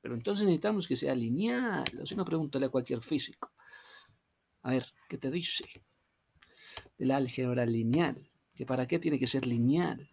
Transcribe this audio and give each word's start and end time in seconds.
Pero 0.00 0.14
entonces 0.14 0.44
necesitamos 0.44 0.86
que 0.86 0.96
sea 0.96 1.14
lineal. 1.14 1.84
O 2.00 2.06
si 2.06 2.14
no, 2.14 2.24
pregúntale 2.24 2.66
a 2.66 2.70
cualquier 2.70 3.02
físico. 3.02 3.52
A 4.62 4.70
ver, 4.70 4.86
¿qué 5.08 5.18
te 5.18 5.30
dice? 5.30 5.64
Del 6.98 7.10
álgebra 7.10 7.66
lineal. 7.66 8.30
¿Que 8.54 8.66
para 8.66 8.86
qué 8.86 8.98
tiene 8.98 9.18
que 9.18 9.26
ser 9.26 9.46
lineal? 9.46 10.08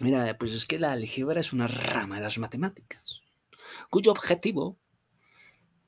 Mira, 0.00 0.36
pues 0.38 0.52
es 0.52 0.66
que 0.66 0.78
la 0.78 0.92
álgebra 0.92 1.40
es 1.40 1.52
una 1.52 1.68
rama 1.68 2.16
de 2.16 2.22
las 2.22 2.38
matemáticas, 2.38 3.22
cuyo 3.90 4.10
objetivo 4.10 4.76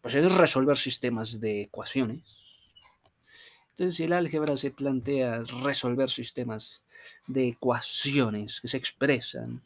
pues, 0.00 0.14
es 0.14 0.32
resolver 0.32 0.76
sistemas 0.76 1.40
de 1.40 1.62
ecuaciones. 1.62 2.22
Entonces, 3.70 3.96
si 3.96 4.04
el 4.04 4.12
álgebra 4.12 4.56
se 4.56 4.70
plantea 4.70 5.42
resolver 5.62 6.08
sistemas 6.08 6.84
de 7.26 7.48
ecuaciones 7.48 8.60
que 8.60 8.68
se 8.68 8.76
expresan 8.76 9.62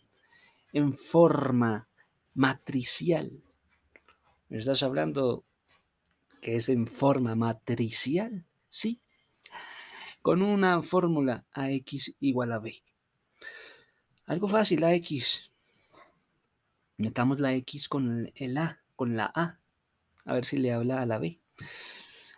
en 0.73 0.93
forma 0.95 1.89
matricial, 2.35 3.43
¿me 4.49 4.59
estás 4.59 4.83
hablando 4.83 5.45
que 6.41 6.57
es 6.57 6.69
en 6.69 6.87
forma 6.87 7.35
matricial? 7.35 8.47
Sí, 8.69 9.01
con 10.23 10.43
una 10.43 10.83
fórmula 10.83 11.47
AX 11.53 12.15
igual 12.21 12.53
a 12.53 12.59
B. 12.59 12.83
Algo 14.27 14.47
fácil, 14.47 14.81
la 14.81 14.95
X. 14.95 15.51
Metamos 16.99 17.41
la 17.41 17.55
X 17.55 17.89
con 17.89 18.31
el 18.35 18.59
A, 18.59 18.81
con 18.95 19.17
la 19.17 19.33
A. 19.35 19.59
A 20.25 20.35
ver 20.35 20.45
si 20.45 20.59
le 20.59 20.73
habla 20.73 21.03
a 21.03 21.07
la 21.07 21.19
B. 21.19 21.41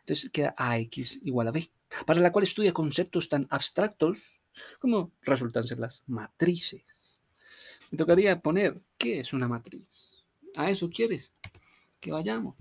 Entonces 0.00 0.30
queda 0.30 0.54
AX 0.56 1.18
igual 1.26 1.48
a 1.48 1.50
B. 1.50 1.70
Para 2.06 2.20
la 2.20 2.32
cual 2.32 2.44
estudia 2.44 2.72
conceptos 2.72 3.28
tan 3.28 3.46
abstractos 3.50 4.42
como 4.78 5.12
resultan 5.22 5.66
ser 5.66 5.78
las 5.78 6.02
matrices. 6.06 6.82
Me 7.92 7.98
tocaría 7.98 8.40
poner, 8.40 8.80
¿qué 8.96 9.20
es 9.20 9.34
una 9.34 9.46
matriz? 9.46 10.24
¿A 10.56 10.70
eso 10.70 10.88
quieres? 10.88 11.34
Que 12.00 12.10
vayamos. 12.10 12.56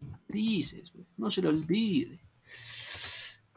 Matrices, 0.00 0.92
no 1.16 1.32
se 1.32 1.42
lo 1.42 1.48
olvide. 1.48 2.20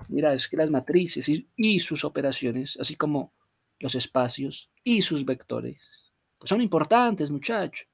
Mira, 0.07 0.33
es 0.33 0.47
que 0.47 0.57
las 0.57 0.71
matrices 0.71 1.29
y 1.55 1.79
sus 1.79 2.03
operaciones, 2.03 2.75
así 2.81 2.95
como 2.95 3.33
los 3.77 3.93
espacios 3.93 4.71
y 4.83 5.03
sus 5.03 5.25
vectores. 5.25 6.11
Pues 6.39 6.49
son 6.49 6.61
importantes, 6.61 7.29
muchachos. 7.29 7.87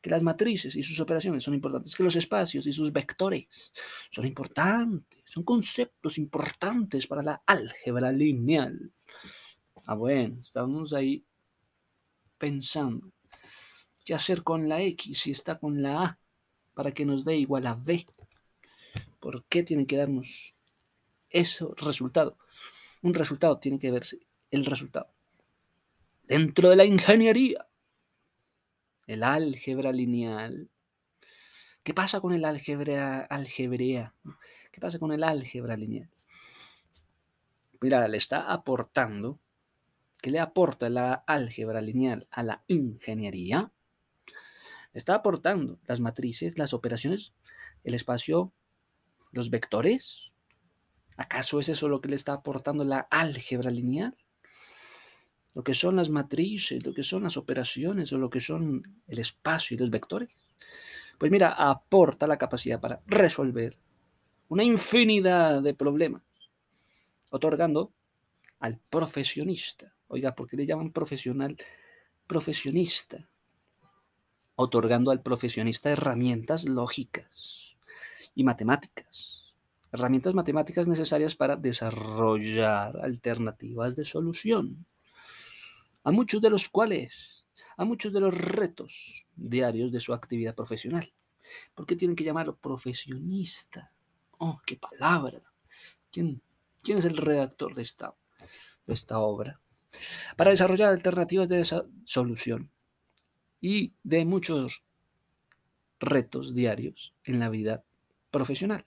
Que 0.00 0.08
las 0.08 0.22
matrices 0.22 0.74
y 0.76 0.82
sus 0.82 0.98
operaciones 0.98 1.44
son 1.44 1.52
importantes, 1.52 1.94
que 1.94 2.04
los 2.04 2.16
espacios 2.16 2.66
y 2.66 2.72
sus 2.72 2.90
vectores 2.90 3.70
son 4.08 4.24
importantes, 4.24 5.20
son 5.26 5.42
conceptos 5.42 6.16
importantes 6.16 7.06
para 7.06 7.22
la 7.22 7.42
álgebra 7.44 8.10
lineal. 8.10 8.94
Ah, 9.84 9.94
bueno, 9.94 10.40
estamos 10.40 10.94
ahí 10.94 11.26
pensando 12.40 13.12
qué 14.04 14.14
hacer 14.14 14.42
con 14.42 14.68
la 14.68 14.80
X 14.80 15.20
si 15.20 15.30
está 15.30 15.60
con 15.60 15.82
la 15.82 16.02
A 16.02 16.18
para 16.74 16.90
que 16.90 17.04
nos 17.04 17.24
dé 17.24 17.36
igual 17.36 17.66
a 17.68 17.74
B. 17.76 18.06
¿Por 19.20 19.44
qué 19.44 19.62
tiene 19.62 19.86
que 19.86 19.98
darnos 19.98 20.56
ese 21.28 21.66
resultado? 21.76 22.36
Un 23.02 23.14
resultado 23.14 23.60
tiene 23.60 23.78
que 23.78 23.90
verse 23.90 24.18
el 24.50 24.64
resultado. 24.64 25.12
Dentro 26.24 26.70
de 26.70 26.76
la 26.76 26.84
ingeniería, 26.84 27.66
el 29.06 29.22
álgebra 29.22 29.92
lineal. 29.92 30.70
¿Qué 31.82 31.92
pasa 31.92 32.20
con 32.20 32.32
el 32.32 32.44
álgebra 32.44 33.20
algebrea? 33.20 34.14
¿Qué 34.72 34.80
pasa 34.80 34.98
con 34.98 35.12
el 35.12 35.24
álgebra 35.24 35.76
lineal? 35.76 36.08
Mira, 37.80 38.06
le 38.08 38.16
está 38.16 38.50
aportando, 38.52 39.38
¿qué 40.20 40.30
le 40.30 40.40
aporta 40.40 40.88
la 40.88 41.24
álgebra 41.26 41.80
lineal 41.80 42.26
a 42.30 42.42
la 42.42 42.62
ingeniería? 42.66 43.70
Está 44.92 45.14
aportando 45.14 45.78
las 45.86 46.00
matrices, 46.00 46.58
las 46.58 46.74
operaciones, 46.74 47.34
el 47.84 47.94
espacio, 47.94 48.52
los 49.32 49.50
vectores. 49.50 50.32
¿Acaso 51.16 51.60
es 51.60 51.68
eso 51.68 51.88
lo 51.88 52.00
que 52.00 52.08
le 52.08 52.16
está 52.16 52.32
aportando 52.32 52.84
la 52.84 53.06
álgebra 53.10 53.70
lineal? 53.70 54.14
lo 55.54 55.64
que 55.64 55.74
son 55.74 55.96
las 55.96 56.10
matrices, 56.10 56.84
lo 56.84 56.94
que 56.94 57.02
son 57.02 57.24
las 57.24 57.36
operaciones 57.36 58.12
o 58.12 58.18
lo 58.18 58.30
que 58.30 58.40
son 58.40 59.02
el 59.08 59.18
espacio 59.18 59.74
y 59.74 59.78
los 59.78 59.90
vectores, 59.90 60.28
pues 61.18 61.30
mira, 61.30 61.50
aporta 61.52 62.26
la 62.26 62.38
capacidad 62.38 62.80
para 62.80 63.02
resolver 63.06 63.76
una 64.48 64.64
infinidad 64.64 65.62
de 65.62 65.74
problemas, 65.74 66.22
otorgando 67.30 67.92
al 68.58 68.78
profesionista, 68.90 69.94
oiga, 70.10 70.34
¿por 70.34 70.48
qué 70.48 70.56
le 70.56 70.66
llaman 70.66 70.92
profesional? 70.92 71.56
Profesionista, 72.26 73.28
otorgando 74.56 75.10
al 75.10 75.22
profesionista 75.22 75.90
herramientas 75.90 76.68
lógicas 76.68 77.78
y 78.34 78.44
matemáticas, 78.44 79.54
herramientas 79.92 80.34
matemáticas 80.34 80.86
necesarias 80.88 81.34
para 81.34 81.56
desarrollar 81.56 83.00
alternativas 83.02 83.96
de 83.96 84.04
solución 84.04 84.84
a 86.02 86.10
muchos 86.10 86.40
de 86.40 86.50
los 86.50 86.68
cuales, 86.68 87.46
a 87.76 87.84
muchos 87.84 88.12
de 88.12 88.20
los 88.20 88.34
retos 88.36 89.26
diarios 89.36 89.92
de 89.92 90.00
su 90.00 90.12
actividad 90.12 90.54
profesional. 90.54 91.12
¿Por 91.74 91.86
qué 91.86 91.96
tienen 91.96 92.16
que 92.16 92.24
llamarlo 92.24 92.56
profesionista? 92.56 93.92
Oh, 94.38 94.60
qué 94.66 94.76
palabra. 94.76 95.40
¿Quién, 96.10 96.42
es 96.86 97.04
el 97.04 97.16
redactor 97.16 97.74
de 97.74 97.82
esta, 97.82 98.14
de 98.86 98.94
esta 98.94 99.18
obra? 99.18 99.60
Para 100.36 100.50
desarrollar 100.50 100.90
alternativas 100.90 101.48
de 101.48 101.64
solución 102.04 102.70
y 103.60 103.94
de 104.02 104.24
muchos 104.24 104.82
retos 105.98 106.54
diarios 106.54 107.14
en 107.24 107.38
la 107.38 107.48
vida 107.48 107.84
profesional. 108.30 108.86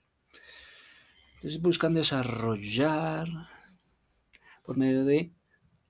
Entonces 1.36 1.60
buscan 1.60 1.94
desarrollar 1.94 3.28
por 4.64 4.76
medio 4.76 5.04
de 5.04 5.32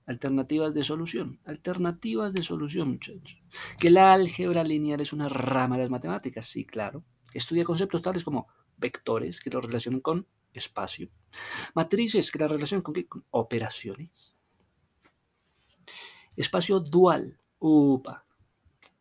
Alternativas 0.06 0.74
de 0.74 0.84
solución. 0.84 1.40
Alternativas 1.44 2.32
de 2.32 2.42
solución, 2.42 2.90
muchachos. 2.90 3.42
Que 3.78 3.88
la 3.88 4.12
álgebra 4.12 4.62
lineal 4.62 5.00
es 5.00 5.12
una 5.12 5.28
rama 5.28 5.76
de 5.76 5.84
las 5.84 5.90
matemáticas, 5.90 6.46
sí, 6.46 6.66
claro. 6.66 7.04
Estudia 7.32 7.64
conceptos 7.64 8.02
tales 8.02 8.22
como 8.22 8.48
vectores, 8.76 9.40
que 9.40 9.50
lo 9.50 9.62
relacionan 9.62 10.00
con 10.00 10.26
espacio. 10.52 11.08
Matrices, 11.74 12.30
que 12.30 12.38
la 12.38 12.48
relacionan 12.48 12.82
con 12.82 13.24
operaciones. 13.30 14.36
Espacio 16.36 16.80
dual. 16.80 17.38
Upa. 17.58 18.24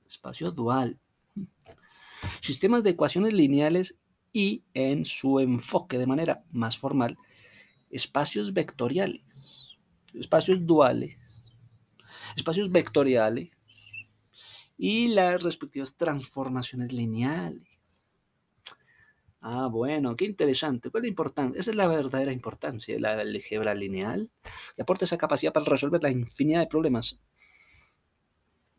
Espacio 0.07 0.51
dual. 0.51 0.99
Sistemas 2.41 2.83
de 2.83 2.91
ecuaciones 2.91 3.33
lineales 3.33 3.97
y, 4.31 4.63
en 4.73 5.05
su 5.05 5.39
enfoque 5.39 5.97
de 5.97 6.07
manera 6.07 6.43
más 6.51 6.77
formal, 6.77 7.17
espacios 7.89 8.53
vectoriales 8.53 9.73
espacios 10.13 10.65
duales, 10.65 11.43
espacios 12.35 12.71
vectoriales 12.71 13.49
y 14.77 15.07
las 15.09 15.43
respectivas 15.43 15.95
transformaciones 15.95 16.91
lineales. 16.91 17.63
Ah, 19.45 19.67
bueno, 19.67 20.15
qué 20.15 20.23
interesante. 20.23 20.89
¿Cuál 20.89 21.03
es 21.03 21.09
la? 21.09 21.53
Esa 21.57 21.71
es 21.71 21.75
la 21.75 21.87
verdadera 21.87 22.31
importancia 22.31 22.93
de 22.93 23.01
la 23.01 23.11
álgebra 23.11 23.75
lineal, 23.75 24.31
que 24.73 24.81
aporta 24.81 25.03
esa 25.03 25.17
capacidad 25.17 25.51
para 25.51 25.65
resolver 25.65 26.01
la 26.01 26.09
infinidad 26.09 26.61
de 26.61 26.67
problemas. 26.67 27.19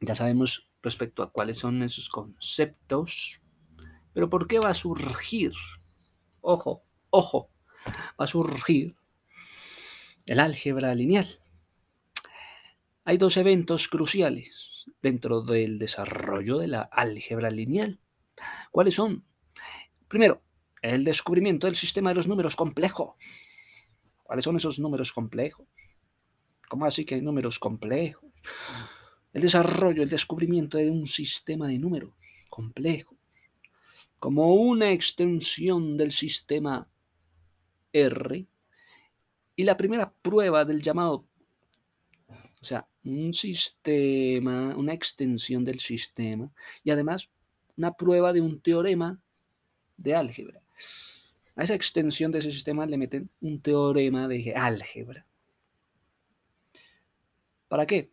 Ya 0.01 0.15
sabemos 0.15 0.71
respecto 0.83 1.23
a 1.23 1.31
cuáles 1.31 1.59
son 1.59 1.83
esos 1.83 2.09
conceptos, 2.09 3.43
pero 4.15 4.31
¿por 4.31 4.47
qué 4.47 4.59
va 4.59 4.71
a 4.71 4.75
surgir? 4.75 5.53
Ojo, 6.41 6.83
ojo, 7.11 7.51
va 8.19 8.25
a 8.25 8.27
surgir 8.27 8.97
el 10.25 10.41
álgebra 10.41 10.95
lineal. 10.95 11.29
Hay 13.05 13.19
dos 13.19 13.37
eventos 13.37 13.89
cruciales 13.89 14.87
dentro 15.03 15.43
del 15.43 15.79
desarrollo 15.79 16.57
de 16.57 16.69
la 16.69 16.81
álgebra 16.81 17.51
lineal. 17.51 18.01
¿Cuáles 18.71 18.95
son? 18.95 19.27
Primero, 20.09 20.44
el 20.93 21.03
descubrimiento 21.03 21.67
del 21.67 21.77
sistema 21.77 22.11
de 22.11 22.17
los 22.17 22.29
números 22.29 22.55
complejos. 22.55 23.15
¿Cuáles 24.23 24.45
son 24.45 24.57
esos 24.57 24.79
números 24.79 25.13
complejos? 25.13 25.67
¿Cómo 26.69 26.85
así 26.85 27.07
que 27.07 27.15
hay 27.15 27.23
números 27.23 27.59
complejos? 27.59 28.31
El 29.33 29.43
desarrollo, 29.43 30.03
el 30.03 30.11
descubrimiento 30.11 30.77
de 30.77 30.91
un 30.91 31.07
sistema 31.07 31.69
de 31.69 31.79
números 31.79 32.11
complejos, 32.51 33.17
como 34.19 34.55
una 34.55 34.93
extensión 34.93 35.97
del 35.97 36.13
sistema 36.13 36.87
R 37.93 38.47
y 39.57 39.65
la 39.65 39.77
primera 39.77 40.13
prueba 40.13 40.65
del 40.65 40.83
llamado, 40.83 41.27
o 42.29 42.65
sea, 42.65 42.87
un 43.05 43.33
sistema, 43.33 44.77
una 44.77 44.93
extensión 44.93 45.65
del 45.65 45.81
sistema 45.81 46.53
y 46.83 46.91
además 46.91 47.31
una 47.77 47.93
prueba 47.93 48.33
de 48.33 48.41
un 48.43 48.61
teorema 48.61 49.19
de 49.97 50.15
álgebra. 50.15 50.64
A 51.57 51.63
esa 51.63 51.75
extensión 51.75 52.33
de 52.33 52.41
ese 52.41 52.51
sistema 52.51 52.87
le 52.87 52.99
meten 52.99 53.31
un 53.41 53.61
teorema 53.61 54.27
de 54.29 54.55
álgebra. 54.57 55.27
¿Para 57.69 57.87
qué? 57.87 58.11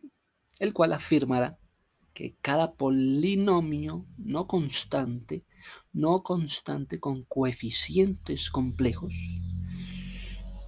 el 0.62 0.72
cual 0.72 0.92
afirmará 0.92 1.58
que 2.14 2.36
cada 2.40 2.74
polinomio 2.74 4.06
no 4.16 4.46
constante, 4.46 5.44
no 5.92 6.22
constante 6.22 7.00
con 7.00 7.24
coeficientes 7.24 8.48
complejos, 8.48 9.12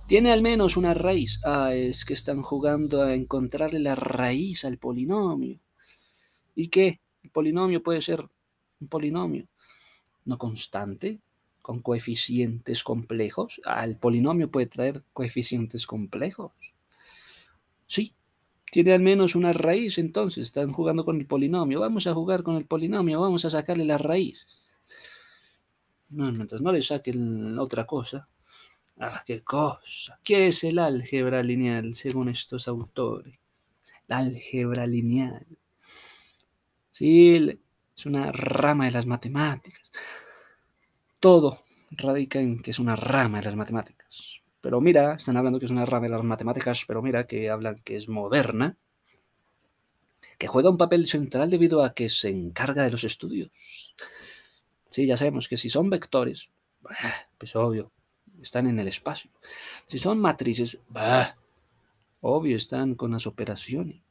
tiene 0.09 0.33
al 0.33 0.43
menos 0.43 0.77
una 0.77 0.95
raíz. 0.95 1.41
Ah, 1.45 1.75
es 1.75 2.05
que 2.05 2.15
están 2.15 2.43
jugando 2.43 3.03
a 3.03 3.15
encontrarle 3.15 3.79
la 3.79 3.95
raíz 3.95 4.65
al 4.65 4.79
polinomio. 4.79 5.61
¿Y 6.57 6.69
qué? 6.71 7.01
El 7.23 7.31
polinomio 7.31 7.85
puede 7.85 8.03
ser 8.03 8.29
un 8.81 8.89
polinomio 8.89 9.47
no 10.25 10.39
constante, 10.39 11.21
con 11.65 11.81
coeficientes 11.81 12.85
complejos. 12.85 13.59
El 13.83 13.97
polinomio 13.97 14.51
puede 14.51 14.67
traer 14.67 15.03
coeficientes 15.15 15.87
complejos. 15.87 16.53
Sí, 17.87 18.15
tiene 18.71 18.93
al 18.93 19.01
menos 19.01 19.35
una 19.35 19.55
raíz, 19.55 19.97
entonces 19.97 20.43
están 20.43 20.73
jugando 20.73 21.07
con 21.07 21.19
el 21.19 21.27
polinomio. 21.27 21.81
Vamos 21.81 22.07
a 22.07 22.13
jugar 22.13 22.43
con 22.43 22.57
el 22.57 22.67
polinomio, 22.67 23.19
vamos 23.19 23.47
a 23.47 23.51
sacarle 23.51 23.87
la 23.87 23.97
raíz. 23.97 24.67
No, 26.11 26.29
entonces 26.29 26.61
no 26.61 26.71
le 26.71 26.83
saquen 26.83 27.59
otra 27.59 27.87
cosa. 27.87 28.29
Ah, 28.99 29.23
qué 29.27 29.43
cosa. 29.43 30.21
¿Qué 30.23 30.49
es 30.49 30.65
el 30.65 30.79
álgebra 30.79 31.43
lineal 31.43 31.95
según 31.95 32.29
estos 32.29 32.69
autores? 32.69 33.39
La 34.07 34.19
álgebra 34.19 34.87
lineal. 34.87 35.47
Sí, 36.91 37.59
es 37.97 38.05
una 38.05 38.31
rama 38.33 38.85
de 38.85 38.91
las 38.91 39.07
matemáticas. 39.07 39.91
Todo 41.25 41.65
radica 41.91 42.39
en 42.39 42.61
que 42.61 42.71
es 42.71 42.79
una 42.79 42.97
rama 42.97 43.39
de 43.39 43.47
las 43.47 43.57
matemáticas. 43.57 44.43
Pero 44.61 44.83
mira, 44.83 45.15
están 45.15 45.39
hablando 45.39 45.59
que 45.59 45.65
es 45.65 45.71
una 45.71 45.87
rama 45.87 46.05
de 46.05 46.13
las 46.13 46.23
matemáticas, 46.23 46.85
pero 46.87 47.01
mira 47.01 47.27
que 47.27 47.49
hablan 47.49 47.77
que 47.77 47.97
es 47.97 48.11
moderna, 48.11 48.77
que 50.37 50.47
juega 50.47 50.69
un 50.69 50.77
papel 50.77 51.07
central 51.07 51.49
debido 51.49 51.83
a 51.83 51.95
que 51.95 52.11
se 52.11 52.29
encarga 52.29 52.83
de 52.83 52.91
los 52.91 53.05
estudios. 53.05 53.49
Sí, 54.91 55.07
ya 55.07 55.17
sabemos 55.17 55.49
que 55.49 55.57
si 55.57 55.71
son 55.71 55.89
vectores, 55.89 56.51
pues 57.39 57.57
obvio, 57.57 57.91
están 58.43 58.67
en 58.67 58.79
el 58.79 58.89
espacio. 58.89 59.31
Si 59.87 59.97
son 59.97 60.19
matrices, 60.19 60.77
obvio, 62.21 62.57
están 62.59 62.97
con 62.97 63.13
las 63.13 63.27
operaciones. 63.27 64.03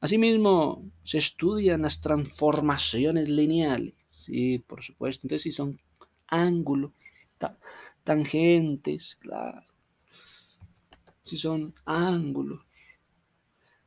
Asimismo, 0.00 0.90
se 1.02 1.18
estudian 1.18 1.82
las 1.82 2.00
transformaciones 2.00 3.28
lineales. 3.28 3.99
Sí, 4.20 4.58
por 4.58 4.82
supuesto. 4.82 5.22
Entonces, 5.24 5.42
si 5.42 5.52
son 5.52 5.80
ángulos, 6.26 6.92
tangentes, 8.04 9.16
claro. 9.16 9.66
Si 11.22 11.36
son 11.36 11.74
ángulos, 11.86 12.60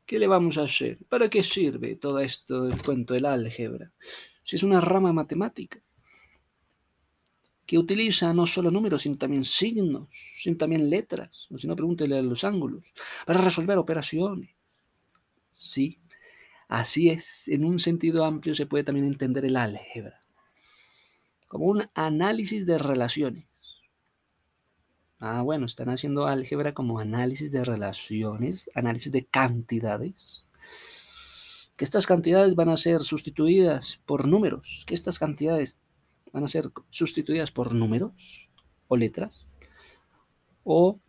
¿qué 0.06 0.18
le 0.18 0.28
vamos 0.28 0.58
a 0.58 0.64
hacer? 0.64 0.98
¿Para 1.08 1.30
qué 1.30 1.44
sirve 1.44 1.96
todo 1.98 2.20
esto, 2.20 2.68
el 2.68 2.82
cuento 2.82 3.14
del 3.14 3.26
álgebra? 3.26 3.92
Si 4.44 4.56
es 4.56 4.64
una 4.64 4.82
rama 4.82 5.14
matemática 5.14 5.80
que 7.66 7.78
utiliza 7.78 8.34
no 8.34 8.46
solo 8.46 8.72
números, 8.72 9.04
sino 9.04 9.18
también 9.18 9.44
signos, 9.44 10.10
sino 10.38 10.58
también 10.58 10.90
letras, 10.90 11.48
o 11.52 11.58
si 11.58 11.68
no, 11.68 11.76
pregúntele 11.76 12.18
a 12.18 12.22
los 12.22 12.44
ángulos, 12.44 12.92
para 13.26 13.40
resolver 13.42 13.78
operaciones. 13.78 14.50
Sí, 15.54 16.00
así 16.68 17.10
es, 17.10 17.48
en 17.48 17.64
un 17.64 17.80
sentido 17.80 18.26
amplio 18.26 18.54
se 18.54 18.66
puede 18.66 18.84
también 18.84 19.06
entender 19.06 19.46
el 19.46 19.56
álgebra, 19.56 20.20
como 21.54 21.66
un 21.66 21.88
análisis 21.94 22.66
de 22.66 22.80
relaciones. 22.80 23.46
Ah, 25.20 25.44
bueno, 25.44 25.68
están 25.68 25.88
haciendo 25.90 26.26
álgebra 26.26 26.74
como 26.74 26.98
análisis 26.98 27.52
de 27.52 27.64
relaciones, 27.64 28.72
análisis 28.74 29.12
de 29.12 29.28
cantidades. 29.28 30.48
Que 31.76 31.86
estas 31.86 32.08
cantidades 32.08 32.56
van 32.56 32.70
a 32.70 32.76
ser 32.76 33.02
sustituidas 33.02 34.02
por 34.08 34.28
números, 34.28 34.84
que 34.88 34.96
estas 34.96 35.20
cantidades 35.20 35.78
van 36.32 36.44
a 36.44 36.48
ser 36.48 36.72
sustituidas 36.90 37.52
por 37.52 37.76
números 37.76 38.50
o 38.88 38.98
letras, 38.98 39.48
o 40.64 41.00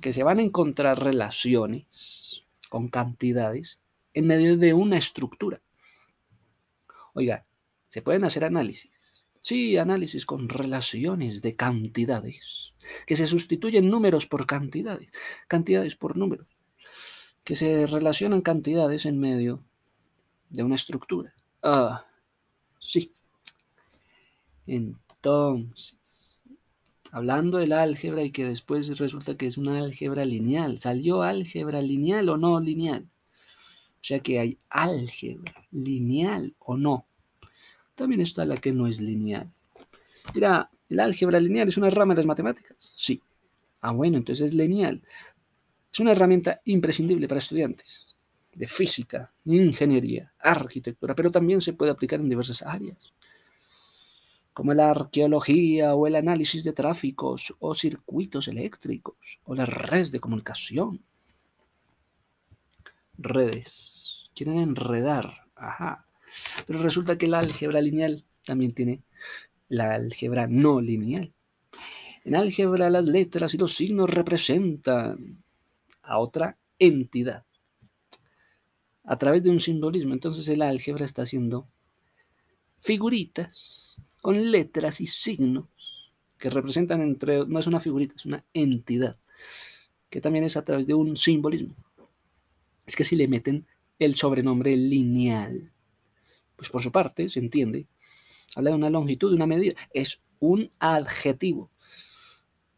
que 0.00 0.14
se 0.14 0.22
van 0.22 0.38
a 0.38 0.42
encontrar 0.42 1.04
relaciones 1.04 2.46
con 2.70 2.88
cantidades 2.88 3.82
en 4.14 4.26
medio 4.26 4.56
de 4.56 4.72
una 4.72 4.96
estructura. 4.96 5.60
Oiga, 7.12 7.44
¿se 7.88 8.00
pueden 8.00 8.24
hacer 8.24 8.46
análisis? 8.46 9.21
Sí, 9.42 9.76
análisis 9.76 10.24
con 10.24 10.48
relaciones 10.48 11.42
de 11.42 11.56
cantidades, 11.56 12.74
que 13.06 13.16
se 13.16 13.26
sustituyen 13.26 13.90
números 13.90 14.26
por 14.26 14.46
cantidades, 14.46 15.10
cantidades 15.48 15.96
por 15.96 16.16
números, 16.16 16.46
que 17.42 17.56
se 17.56 17.86
relacionan 17.86 18.40
cantidades 18.40 19.04
en 19.04 19.18
medio 19.18 19.64
de 20.48 20.62
una 20.62 20.76
estructura. 20.76 21.34
Ah, 21.60 22.06
sí. 22.78 23.12
Entonces, 24.64 26.44
hablando 27.10 27.58
del 27.58 27.72
álgebra 27.72 28.22
y 28.22 28.30
que 28.30 28.44
después 28.44 28.96
resulta 28.96 29.36
que 29.36 29.48
es 29.48 29.58
una 29.58 29.78
álgebra 29.78 30.24
lineal, 30.24 30.78
¿salió 30.78 31.22
álgebra 31.22 31.82
lineal 31.82 32.28
o 32.28 32.36
no 32.36 32.60
lineal? 32.60 33.10
O 34.02 34.04
sea 34.04 34.20
que 34.20 34.38
hay 34.38 34.58
álgebra 34.68 35.66
lineal 35.72 36.54
o 36.60 36.76
no. 36.76 37.06
También 37.94 38.20
está 38.20 38.44
la 38.44 38.56
que 38.56 38.72
no 38.72 38.86
es 38.86 39.00
lineal. 39.00 39.52
Mira, 40.34 40.70
¿el 40.88 41.00
álgebra 41.00 41.40
lineal 41.40 41.68
es 41.68 41.76
una 41.76 41.90
rama 41.90 42.14
de 42.14 42.18
las 42.18 42.26
matemáticas? 42.26 42.76
Sí. 42.78 43.20
Ah, 43.80 43.92
bueno, 43.92 44.16
entonces 44.16 44.46
es 44.46 44.54
lineal. 44.54 45.02
Es 45.92 46.00
una 46.00 46.12
herramienta 46.12 46.60
imprescindible 46.64 47.28
para 47.28 47.38
estudiantes 47.38 48.16
de 48.54 48.66
física, 48.66 49.32
ingeniería, 49.46 50.32
arquitectura, 50.38 51.14
pero 51.14 51.30
también 51.30 51.60
se 51.60 51.72
puede 51.72 51.90
aplicar 51.90 52.20
en 52.20 52.28
diversas 52.28 52.62
áreas 52.62 53.14
como 54.52 54.74
la 54.74 54.90
arqueología 54.90 55.94
o 55.94 56.06
el 56.06 56.16
análisis 56.16 56.64
de 56.64 56.72
tráficos 56.72 57.54
o 57.58 57.74
circuitos 57.74 58.48
eléctricos 58.48 59.40
o 59.44 59.54
las 59.54 59.68
redes 59.68 60.12
de 60.12 60.20
comunicación. 60.20 61.02
Redes. 63.16 64.30
Quieren 64.34 64.58
enredar. 64.58 65.46
Ajá. 65.54 66.06
Pero 66.66 66.82
resulta 66.82 67.18
que 67.18 67.26
la 67.26 67.40
álgebra 67.40 67.80
lineal 67.80 68.24
también 68.44 68.72
tiene 68.72 69.02
la 69.68 69.94
álgebra 69.94 70.46
no 70.46 70.80
lineal. 70.80 71.32
En 72.24 72.36
álgebra 72.36 72.90
las 72.90 73.06
letras 73.06 73.54
y 73.54 73.58
los 73.58 73.74
signos 73.74 74.10
representan 74.10 75.42
a 76.02 76.18
otra 76.18 76.56
entidad 76.78 77.44
a 79.04 79.18
través 79.18 79.42
de 79.42 79.50
un 79.50 79.60
simbolismo. 79.60 80.12
Entonces 80.12 80.46
el 80.48 80.62
álgebra 80.62 81.04
está 81.04 81.22
haciendo 81.22 81.66
figuritas 82.78 84.02
con 84.20 84.50
letras 84.50 85.00
y 85.00 85.06
signos 85.06 86.12
que 86.38 86.50
representan 86.50 87.00
entre, 87.02 87.46
no 87.46 87.58
es 87.58 87.66
una 87.66 87.80
figurita, 87.80 88.14
es 88.16 88.26
una 88.26 88.44
entidad, 88.52 89.16
que 90.10 90.20
también 90.20 90.44
es 90.44 90.56
a 90.56 90.64
través 90.64 90.86
de 90.86 90.94
un 90.94 91.16
simbolismo. 91.16 91.74
Es 92.84 92.96
que 92.96 93.04
si 93.04 93.14
le 93.14 93.28
meten 93.28 93.66
el 94.00 94.14
sobrenombre 94.14 94.76
lineal, 94.76 95.70
pues 96.62 96.70
por 96.70 96.82
su 96.82 96.92
parte, 96.92 97.28
se 97.28 97.40
entiende, 97.40 97.88
habla 98.54 98.70
de 98.70 98.76
una 98.76 98.88
longitud, 98.88 99.30
de 99.30 99.36
una 99.36 99.46
medida, 99.48 99.74
es 99.92 100.20
un 100.38 100.70
adjetivo, 100.78 101.72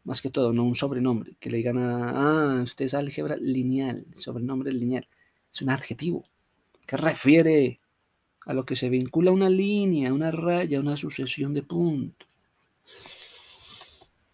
más 0.03 0.21
que 0.21 0.31
todo, 0.31 0.53
no 0.53 0.63
un 0.63 0.73
sobrenombre, 0.73 1.35
que 1.39 1.51
le 1.51 1.57
digan 1.57 1.77
a, 1.77 2.57
ah, 2.57 2.63
usted 2.63 2.85
es 2.85 2.95
álgebra 2.95 3.37
lineal, 3.37 4.07
sobrenombre 4.13 4.71
lineal, 4.71 5.07
es 5.53 5.61
un 5.61 5.69
adjetivo 5.69 6.25
que 6.87 6.97
refiere 6.97 7.79
a 8.47 8.53
lo 8.53 8.65
que 8.65 8.75
se 8.75 8.89
vincula 8.89 9.31
una 9.31 9.49
línea, 9.49 10.13
una 10.13 10.31
raya, 10.31 10.79
una 10.79 10.97
sucesión 10.97 11.53
de 11.53 11.61
puntos. 11.61 12.27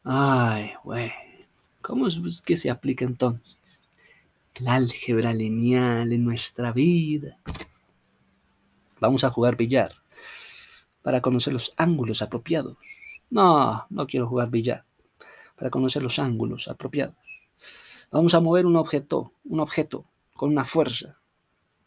Ay, 0.04 0.72
güey. 0.84 1.12
¿Cómo 1.82 2.08
es 2.08 2.42
que 2.42 2.56
se 2.56 2.70
aplica 2.70 3.06
entonces 3.06 3.90
el 4.56 4.68
álgebra 4.68 5.34
lineal 5.34 6.14
en 6.14 6.24
nuestra 6.24 6.72
vida? 6.72 7.40
Vamos 9.02 9.24
a 9.24 9.32
jugar 9.32 9.58
billar 9.58 9.96
para 11.02 11.22
conocer 11.22 11.52
los 11.52 11.74
ángulos 11.76 12.22
apropiados. 12.22 12.78
No, 13.32 13.88
no 13.90 14.06
quiero 14.06 14.28
jugar 14.28 14.52
billar 14.52 14.86
para 15.56 15.72
conocer 15.72 16.04
los 16.04 16.20
ángulos 16.20 16.68
apropiados. 16.68 17.16
Vamos 18.12 18.36
a 18.36 18.40
mover 18.40 18.68
un 18.68 18.76
objeto, 18.76 19.34
un 19.46 19.60
objeto 19.60 20.06
con 20.36 20.52
una 20.52 20.66
fuerza 20.66 21.20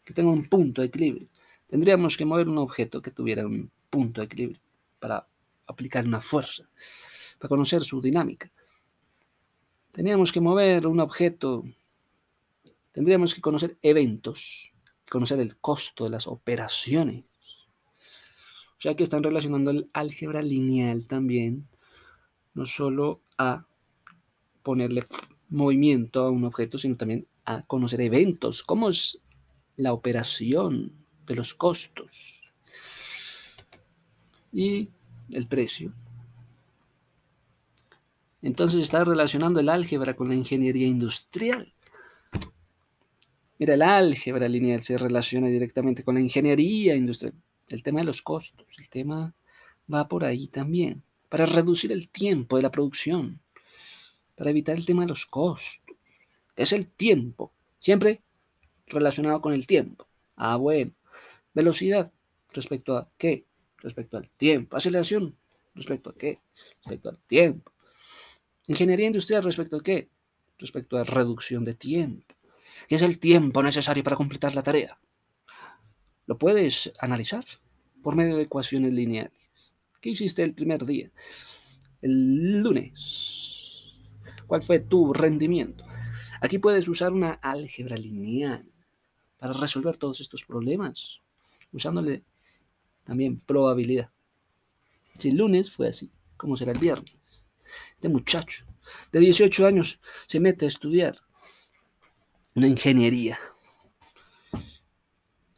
que 0.03 0.13
tenga 0.13 0.29
un 0.29 0.45
punto 0.49 0.81
de 0.81 0.87
equilibrio. 0.87 1.29
Tendríamos 1.67 2.17
que 2.17 2.25
mover 2.25 2.49
un 2.49 2.57
objeto 2.57 3.01
que 3.01 3.11
tuviera 3.11 3.45
un 3.45 3.71
punto 3.89 4.19
de 4.19 4.25
equilibrio 4.25 4.59
para 4.99 5.25
aplicar 5.67 6.05
una 6.05 6.19
fuerza, 6.19 6.69
para 7.39 7.47
conocer 7.47 7.81
su 7.81 8.01
dinámica. 8.01 8.51
Teníamos 9.91 10.33
que 10.33 10.41
mover 10.41 10.85
un 10.85 10.99
objeto, 10.99 11.63
tendríamos 12.91 13.33
que 13.33 13.39
conocer 13.39 13.77
eventos, 13.81 14.73
conocer 15.09 15.39
el 15.39 15.57
costo 15.57 16.05
de 16.05 16.11
las 16.11 16.27
operaciones. 16.27 17.23
O 18.77 18.81
sea 18.81 18.95
que 18.95 19.03
están 19.03 19.23
relacionando 19.23 19.71
el 19.71 19.89
álgebra 19.93 20.41
lineal 20.41 21.07
también, 21.07 21.67
no 22.53 22.65
solo 22.65 23.21
a 23.37 23.65
ponerle 24.63 25.05
movimiento 25.49 26.23
a 26.23 26.31
un 26.31 26.43
objeto, 26.43 26.77
sino 26.77 26.95
también 26.95 27.27
a 27.45 27.61
conocer 27.63 28.01
eventos. 28.01 28.63
¿Cómo 28.63 28.89
es 28.89 29.21
la 29.77 29.93
operación 29.93 30.93
de 31.25 31.35
los 31.35 31.53
costos 31.53 32.53
y 34.51 34.89
el 35.31 35.47
precio. 35.47 35.93
Entonces 38.41 38.81
está 38.81 39.03
relacionando 39.03 39.59
el 39.59 39.69
álgebra 39.69 40.15
con 40.15 40.29
la 40.29 40.35
ingeniería 40.35 40.87
industrial. 40.87 41.73
Mira, 43.57 43.73
el 43.75 43.81
álgebra 43.81 44.49
lineal 44.49 44.83
se 44.83 44.97
relaciona 44.97 45.47
directamente 45.47 46.03
con 46.03 46.15
la 46.15 46.21
ingeniería 46.21 46.95
industrial. 46.95 47.33
El 47.69 47.83
tema 47.83 48.01
de 48.01 48.05
los 48.05 48.21
costos, 48.21 48.67
el 48.79 48.89
tema 48.89 49.33
va 49.91 50.07
por 50.07 50.25
ahí 50.25 50.47
también, 50.47 51.03
para 51.29 51.45
reducir 51.45 51.91
el 51.91 52.09
tiempo 52.09 52.57
de 52.57 52.63
la 52.63 52.71
producción, 52.71 53.39
para 54.35 54.49
evitar 54.49 54.75
el 54.75 54.85
tema 54.85 55.03
de 55.03 55.07
los 55.07 55.25
costos. 55.25 55.95
Es 56.55 56.73
el 56.73 56.87
tiempo, 56.87 57.53
siempre 57.77 58.21
relacionado 58.87 59.41
con 59.41 59.53
el 59.53 59.65
tiempo. 59.65 60.07
Ah, 60.35 60.57
bueno. 60.57 60.91
Velocidad, 61.53 62.11
respecto 62.53 62.97
a 62.97 63.09
qué? 63.17 63.45
Respecto 63.77 64.17
al 64.17 64.29
tiempo. 64.31 64.75
Aceleración, 64.75 65.37
respecto 65.73 66.09
a 66.09 66.15
qué? 66.15 66.39
Respecto 66.83 67.09
al 67.09 67.19
tiempo. 67.19 67.71
Ingeniería 68.67 69.07
industrial, 69.07 69.43
respecto 69.43 69.77
a 69.77 69.81
qué? 69.81 70.09
Respecto 70.57 70.97
a 70.97 71.05
reducción 71.05 71.63
de 71.63 71.75
tiempo. 71.75 72.34
¿Qué 72.87 72.95
es 72.95 73.01
el 73.01 73.19
tiempo 73.19 73.63
necesario 73.63 74.03
para 74.03 74.15
completar 74.15 74.55
la 74.55 74.63
tarea? 74.63 74.99
Lo 76.25 76.37
puedes 76.37 76.93
analizar 76.99 77.45
por 78.01 78.15
medio 78.15 78.37
de 78.37 78.43
ecuaciones 78.43 78.93
lineales. 78.93 79.75
¿Qué 80.01 80.09
hiciste 80.09 80.43
el 80.43 80.53
primer 80.53 80.85
día? 80.85 81.11
El 82.01 82.61
lunes. 82.61 83.99
¿Cuál 84.47 84.61
fue 84.61 84.79
tu 84.79 85.13
rendimiento? 85.13 85.85
Aquí 86.41 86.59
puedes 86.59 86.87
usar 86.87 87.13
una 87.13 87.33
álgebra 87.41 87.97
lineal 87.97 88.65
para 89.37 89.53
resolver 89.53 89.97
todos 89.97 90.21
estos 90.21 90.43
problemas, 90.43 91.21
usándole 91.71 92.23
también 93.03 93.39
probabilidad. 93.39 94.09
Si 95.13 95.29
el 95.29 95.37
lunes 95.37 95.71
fue 95.71 95.87
así, 95.87 96.11
¿cómo 96.37 96.57
será 96.57 96.71
el 96.71 96.79
viernes? 96.79 97.17
Este 97.95 98.09
muchacho 98.09 98.65
de 99.11 99.19
18 99.19 99.65
años 99.65 99.99
se 100.27 100.39
mete 100.39 100.65
a 100.65 100.67
estudiar 100.67 101.24
una 102.55 102.67
ingeniería. 102.67 103.37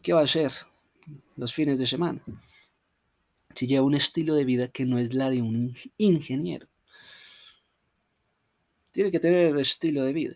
¿Qué 0.02 0.14
va 0.14 0.22
a 0.22 0.24
hacer 0.24 0.52
los 1.36 1.54
fines 1.54 1.78
de 1.78 1.86
semana? 1.86 2.22
Si 3.54 3.68
lleva 3.68 3.86
un 3.86 3.94
estilo 3.94 4.34
de 4.34 4.46
vida 4.46 4.68
que 4.68 4.86
no 4.86 4.98
es 4.98 5.14
la 5.14 5.30
de 5.30 5.42
un 5.42 5.76
ingeniero. 5.98 6.68
Tiene 8.92 9.12
que 9.12 9.20
tener 9.20 9.56
estilo 9.58 10.04
de 10.04 10.14
vida. 10.14 10.36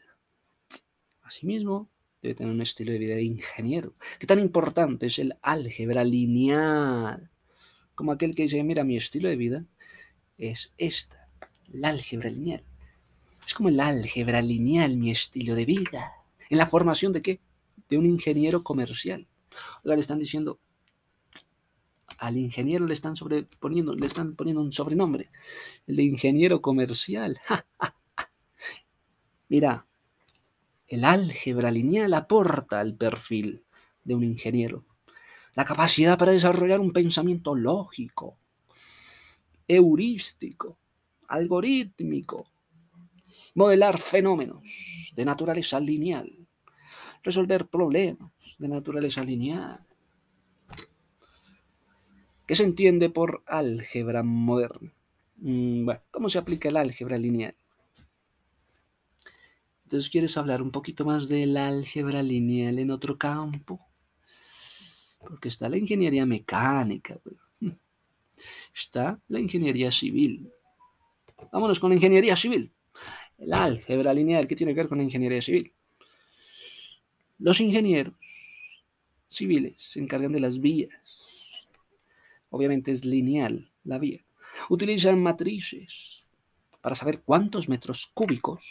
Asimismo, 1.24 1.90
debe 2.22 2.36
tener 2.36 2.54
un 2.54 2.62
estilo 2.62 2.92
de 2.92 3.00
vida 3.00 3.16
de 3.16 3.24
ingeniero. 3.24 3.96
¿Qué 4.20 4.28
tan 4.28 4.40
importante 4.40 5.08
es 5.08 5.18
el 5.18 5.34
álgebra 5.42 6.04
lineal? 6.04 7.32
Como 7.96 8.12
aquel 8.12 8.36
que 8.36 8.44
dice, 8.44 8.64
mira, 8.64 8.84
mi 8.84 8.98
estilo 8.98 9.30
de 9.30 9.36
vida 9.36 9.66
es 10.38 10.74
esta, 10.78 11.28
el 11.74 11.84
álgebra 11.86 12.30
lineal. 12.30 12.64
Es 13.44 13.56
como 13.56 13.70
el 13.70 13.80
álgebra 13.80 14.44
lineal, 14.44 14.96
mi 14.96 15.10
estilo 15.10 15.56
de 15.56 15.66
vida. 15.66 16.21
¿En 16.52 16.58
la 16.58 16.68
formación 16.68 17.14
de 17.14 17.22
qué? 17.22 17.40
De 17.88 17.98
un 17.98 18.06
ingeniero 18.06 18.62
comercial. 18.62 19.26
Ahora 19.78 19.96
le 19.96 20.02
están 20.02 20.20
diciendo, 20.20 20.60
al 22.18 22.38
ingeniero 22.38 22.86
le 22.86 22.94
están 22.94 23.16
sobreponiendo, 23.16 23.96
le 23.96 24.06
están 24.06 24.36
poniendo 24.36 24.62
un 24.62 24.74
sobrenombre, 24.74 25.32
el 25.88 25.96
de 25.96 26.04
ingeniero 26.04 26.62
comercial. 26.62 27.40
Mira, 29.50 29.88
el 30.88 31.06
álgebra 31.06 31.72
lineal 31.72 32.14
aporta 32.14 32.82
al 32.82 32.96
perfil 32.96 33.64
de 34.04 34.16
un 34.16 34.26
ingeniero 34.26 34.86
la 35.54 35.64
capacidad 35.64 36.18
para 36.18 36.34
desarrollar 36.34 36.82
un 36.82 36.92
pensamiento 36.92 37.56
lógico, 37.56 38.38
heurístico, 39.68 40.78
algorítmico, 41.28 42.46
modelar 43.56 43.98
fenómenos 43.98 45.12
de 45.16 45.26
naturaleza 45.26 45.80
lineal, 45.80 46.41
resolver 47.24 47.68
problemas 47.68 48.32
de 48.58 48.68
naturaleza 48.68 49.24
lineal. 49.24 49.86
¿Qué 52.48 52.56
se 52.56 52.64
entiende 52.64 53.10
por 53.10 53.44
álgebra 53.46 54.24
moderna? 54.24 54.94
Mm, 55.38 55.86
bueno, 55.86 56.02
¿cómo 56.12 56.30
se 56.30 56.38
aplica 56.38 56.70
el 56.70 56.78
álgebra 56.78 57.18
lineal? 57.18 57.56
Entonces, 59.84 60.10
¿quieres 60.10 60.38
hablar 60.38 60.62
un 60.62 60.72
poquito 60.72 61.06
más 61.06 61.28
del 61.28 61.58
álgebra 61.58 62.24
lineal 62.24 62.80
en 62.80 62.92
otro 62.92 63.18
campo? 63.18 63.80
Porque 65.20 65.50
está 65.50 65.70
la 65.70 65.78
ingeniería 65.78 66.26
mecánica, 66.26 67.20
está 68.74 69.20
la 69.28 69.40
ingeniería 69.40 69.92
civil. 69.92 70.52
Vámonos 71.52 71.80
con 71.80 71.90
la 71.90 71.96
ingeniería 71.96 72.36
civil. 72.36 72.72
El 73.38 73.54
álgebra 73.54 74.14
lineal, 74.14 74.48
¿qué 74.48 74.56
tiene 74.56 74.74
que 74.74 74.82
ver 74.82 74.88
con 74.88 75.00
la 75.00 75.04
ingeniería 75.04 75.42
civil? 75.42 75.74
Los 77.42 77.60
ingenieros 77.60 78.14
civiles 79.28 79.76
se 79.78 80.00
encargan 80.00 80.32
de 80.32 80.40
las 80.40 80.60
vías. 80.60 81.68
Obviamente 82.50 82.92
es 82.92 83.04
lineal 83.04 83.72
la 83.84 84.00
vía. 84.00 84.24
Utilizan 84.70 85.22
matrices 85.22 86.32
para 86.82 86.96
saber 86.96 87.22
cuántos 87.22 87.68
metros 87.68 88.10
cúbicos 88.14 88.64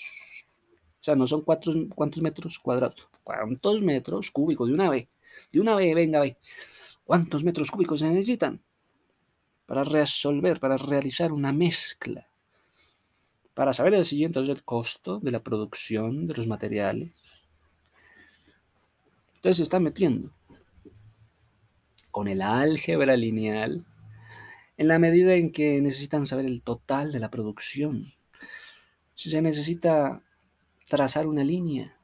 o 1.01 1.03
sea, 1.03 1.17
no 1.17 1.27
son 1.27 1.41
cuántos 1.41 2.21
metros 2.21 2.59
cuadrados, 2.59 3.09
cuántos 3.25 3.81
metros 3.81 4.31
cúbicos 4.31 4.69
de 4.69 4.75
una 4.75 4.91
vez. 4.91 5.09
De 5.51 5.59
una 5.59 5.75
vez, 5.75 5.95
venga, 5.95 6.21
ve. 6.21 6.37
¿Cuántos 7.05 7.43
metros 7.43 7.71
cúbicos 7.71 8.01
se 8.01 8.09
necesitan? 8.11 8.61
Para 9.65 9.83
resolver, 9.83 10.61
para 10.61 10.77
realizar 10.77 11.33
una 11.33 11.55
mezcla. 11.55 12.29
Para 13.55 13.73
saber 13.73 13.95
el 13.95 14.05
siguiente 14.05 14.41
es 14.41 14.51
el 14.51 14.63
costo 14.63 15.21
de 15.21 15.31
la 15.31 15.43
producción 15.43 16.29
de 16.29 16.35
los 16.35 16.47
materiales. 16.47 17.13
Entonces 19.41 19.57
se 19.57 19.63
están 19.63 19.83
metiendo 19.83 20.31
con 22.11 22.29
el 22.29 22.43
álgebra 22.43 23.17
lineal 23.17 23.87
en 24.77 24.87
la 24.87 24.99
medida 24.99 25.33
en 25.33 25.51
que 25.51 25.81
necesitan 25.81 26.27
saber 26.27 26.45
el 26.45 26.61
total 26.61 27.11
de 27.11 27.21
la 27.21 27.31
producción. 27.31 28.13
Si 29.15 29.31
se 29.31 29.41
necesita 29.41 30.23
trazar 30.89 31.27
una 31.27 31.43
línea, 31.43 31.97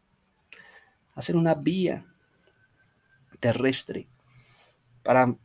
hacer 1.15 1.37
una 1.37 1.55
vía 1.55 2.07
terrestre. 3.39 4.09
¿Para 5.03 5.37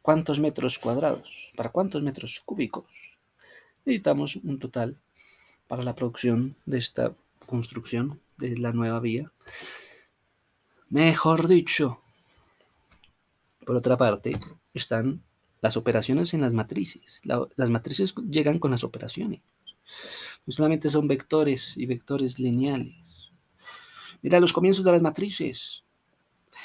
cuántos 0.00 0.38
metros 0.38 0.78
cuadrados? 0.78 1.52
¿Para 1.56 1.70
cuántos 1.70 2.00
metros 2.00 2.40
cúbicos? 2.44 3.18
Necesitamos 3.84 4.36
un 4.36 4.60
total 4.60 5.00
para 5.66 5.82
la 5.82 5.96
producción 5.96 6.54
de 6.64 6.78
esta 6.78 7.12
construcción 7.44 8.20
de 8.36 8.56
la 8.56 8.72
nueva 8.72 9.00
vía. 9.00 9.32
Mejor 10.90 11.48
dicho, 11.48 12.00
por 13.66 13.76
otra 13.76 13.98
parte, 13.98 14.40
están 14.72 15.22
las 15.60 15.76
operaciones 15.76 16.32
en 16.32 16.40
las 16.40 16.54
matrices. 16.54 17.20
las 17.24 17.68
matrices 17.68 18.14
llegan 18.30 18.58
con 18.58 18.70
las 18.70 18.84
operaciones. 18.84 19.42
No 20.46 20.52
solamente 20.52 20.88
son 20.88 21.06
vectores 21.06 21.76
y 21.76 21.84
vectores 21.84 22.38
lineales. 22.38 23.32
Mira 24.22 24.40
los 24.40 24.54
comienzos 24.54 24.82
de 24.84 24.92
las 24.92 25.02
matrices. 25.02 25.84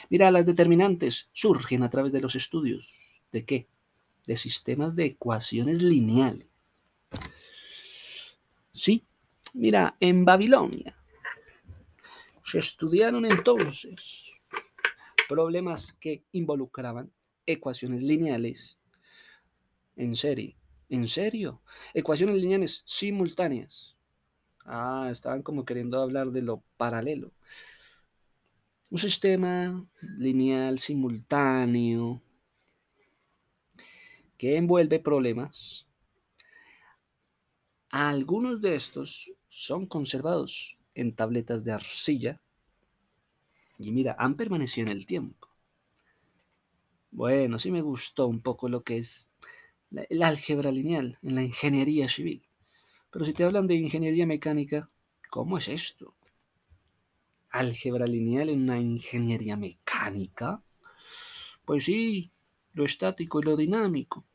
Mira 0.10 0.32
las 0.32 0.46
determinantes. 0.46 1.28
Surgen 1.34 1.84
a 1.84 1.90
través 1.90 2.14
de 2.14 2.22
los 2.22 2.36
estudios. 2.36 2.94
¿De 3.34 3.44
qué? 3.44 3.68
De 4.26 4.38
sistemas 4.38 4.96
de 4.96 5.06
ecuaciones 5.06 5.82
lineales. 5.82 6.48
Sí, 8.72 9.04
mira, 9.54 9.98
en 10.00 10.24
Babilonia 10.24 11.03
se 12.44 12.60
estudiaron 12.60 13.26
entonces 13.26 14.44
problemas 15.28 15.94
que 15.94 16.24
involucraban 16.32 17.12
ecuaciones 17.46 18.02
lineales 18.02 18.80
en 19.96 20.16
serie 20.16 20.58
¿En 20.94 21.08
serio? 21.08 21.64
Ecuaciones 21.96 22.36
lineales 22.40 22.84
simultáneas. 22.86 23.98
Ah, 24.64 25.08
estaban 25.12 25.42
como 25.42 25.66
queriendo 25.66 26.00
hablar 26.00 26.30
de 26.30 26.44
lo 26.44 26.64
paralelo. 26.78 27.34
Un 28.92 29.00
sistema 29.00 29.84
lineal 30.20 30.78
simultáneo 30.78 32.22
que 34.38 34.56
envuelve 34.56 35.00
problemas. 35.00 35.88
Algunos 37.90 38.62
de 38.62 38.76
estos 38.76 39.34
son 39.48 39.88
conservados 39.88 40.78
en 40.96 41.16
tabletas 41.16 41.64
de 41.64 41.72
arcilla 41.72 42.42
y 43.80 43.92
mira, 43.92 44.16
han 44.20 44.36
permanecido 44.36 44.88
en 44.88 44.98
el 44.98 45.06
tiempo. 45.06 45.50
Bueno, 47.12 47.60
sí 47.60 47.72
me 47.72 47.82
gustó 47.82 48.28
un 48.28 48.42
poco 48.42 48.70
lo 48.70 48.84
que 48.84 48.98
es 48.98 49.30
el 49.92 50.24
álgebra 50.24 50.72
lineal 50.72 51.18
en 51.22 51.36
la 51.36 51.44
ingeniería 51.44 52.10
civil. 52.10 52.44
Pero 53.12 53.26
si 53.26 53.34
te 53.34 53.44
hablan 53.44 53.68
de 53.68 53.76
ingeniería 53.76 54.26
mecánica, 54.26 54.90
¿cómo 55.30 55.58
es 55.58 55.68
esto? 55.68 56.16
Álgebra 57.50 58.08
lineal 58.08 58.50
en 58.50 58.64
una 58.64 58.80
ingeniería 58.80 59.56
mecánica. 59.56 60.64
Pues 61.66 61.86
sí, 61.86 62.32
lo 62.74 62.86
estático 62.86 63.40
y 63.40 63.44
lo 63.44 63.56
dinámico. 63.56 64.26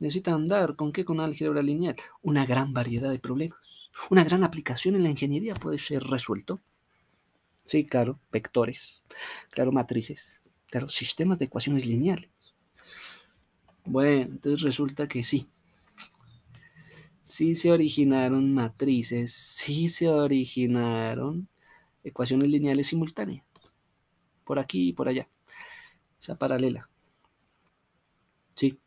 Necesita 0.00 0.32
andar 0.32 0.76
con 0.76 0.92
qué? 0.92 1.04
Con 1.04 1.20
álgebra 1.20 1.60
lineal. 1.60 1.96
Una 2.22 2.46
gran 2.46 2.72
variedad 2.72 3.10
de 3.10 3.18
problemas. 3.18 3.69
Una 4.08 4.24
gran 4.24 4.44
aplicación 4.44 4.96
en 4.96 5.02
la 5.02 5.10
ingeniería 5.10 5.54
puede 5.54 5.78
ser 5.78 6.02
resuelto. 6.04 6.60
Sí, 7.64 7.84
claro, 7.84 8.18
vectores, 8.32 9.02
claro, 9.50 9.70
matrices, 9.70 10.40
claro, 10.66 10.88
sistemas 10.88 11.38
de 11.38 11.44
ecuaciones 11.44 11.86
lineales. 11.86 12.30
Bueno, 13.84 14.32
entonces 14.32 14.62
resulta 14.62 15.06
que 15.06 15.22
sí. 15.22 15.48
Sí 17.22 17.54
se 17.54 17.70
originaron 17.70 18.52
matrices, 18.52 19.32
sí 19.32 19.88
se 19.88 20.08
originaron 20.08 21.48
ecuaciones 22.02 22.48
lineales 22.48 22.88
simultáneas. 22.88 23.44
Por 24.44 24.58
aquí 24.58 24.88
y 24.88 24.92
por 24.92 25.08
allá. 25.08 25.28
Esa 26.20 26.36
paralela. 26.36 26.88
Sí. 28.56 28.78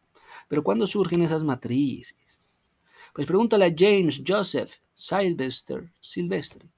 Pero 0.50 0.63
¿cuándo 0.63 0.86
surgen 0.88 1.22
esas 1.22 1.43
matrices? 1.43 2.72
Pues 3.13 3.25
pregúntale 3.27 3.65
a 3.65 3.74
James 3.77 4.22
Joseph 4.27 4.83
Sylvester, 4.94 5.92
Silvestre, 6.00 6.70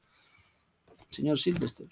señor 1.10 1.38
Silvestre, 1.38 1.88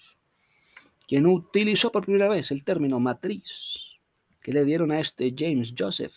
quien 1.08 1.26
utilizó 1.28 1.92
por 1.92 2.06
primera 2.06 2.30
vez 2.30 2.52
el 2.52 2.64
término 2.64 3.00
matriz 3.00 4.00
que 4.42 4.52
le 4.52 4.66
dieron 4.66 4.92
a 4.92 5.00
este 5.00 5.34
James 5.38 5.74
Joseph 5.78 6.14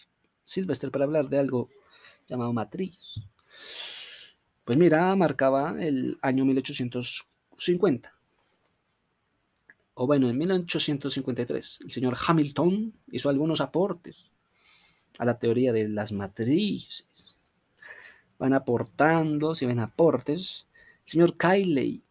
Silvestre 0.46 0.90
para 0.90 1.04
hablar 1.04 1.28
de 1.28 1.38
algo 1.38 1.70
llamado 2.26 2.52
matriz. 2.52 3.20
Pues 4.64 4.78
mira, 4.78 5.14
marcaba 5.16 5.76
el 5.78 6.18
año 6.22 6.44
1850. 6.44 8.12
O 9.94 10.06
bueno, 10.06 10.28
en 10.28 10.36
1853, 10.38 11.78
el 11.84 11.90
señor 11.90 12.16
Hamilton 12.26 12.92
hizo 13.10 13.28
algunos 13.28 13.60
aportes 13.60 14.30
a 15.18 15.24
la 15.24 15.38
teoría 15.38 15.72
de 15.72 15.88
las 15.88 16.12
matrices. 16.12 17.35
Van 18.38 18.52
aportando, 18.52 19.54
si 19.54 19.66
ven 19.66 19.80
aportes. 19.80 20.68
El 21.04 21.10
señor 21.10 21.36
Cayley 21.36 22.02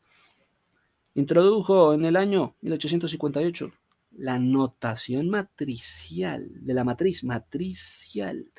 introdujo 1.14 1.94
en 1.94 2.06
el 2.06 2.16
año 2.16 2.56
1858 2.62 3.72
la 4.18 4.40
notación 4.40 5.30
matricial, 5.30 6.64
de 6.64 6.74
la 6.74 6.84
matriz 6.84 7.24
matricial, 7.24 8.52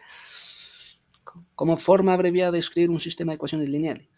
como 1.54 1.76
forma 1.76 2.12
abreviada 2.12 2.52
de 2.52 2.58
escribir 2.58 2.90
un 2.90 3.00
sistema 3.00 3.32
de 3.32 3.36
ecuaciones 3.36 3.68
lineales. 3.68 4.08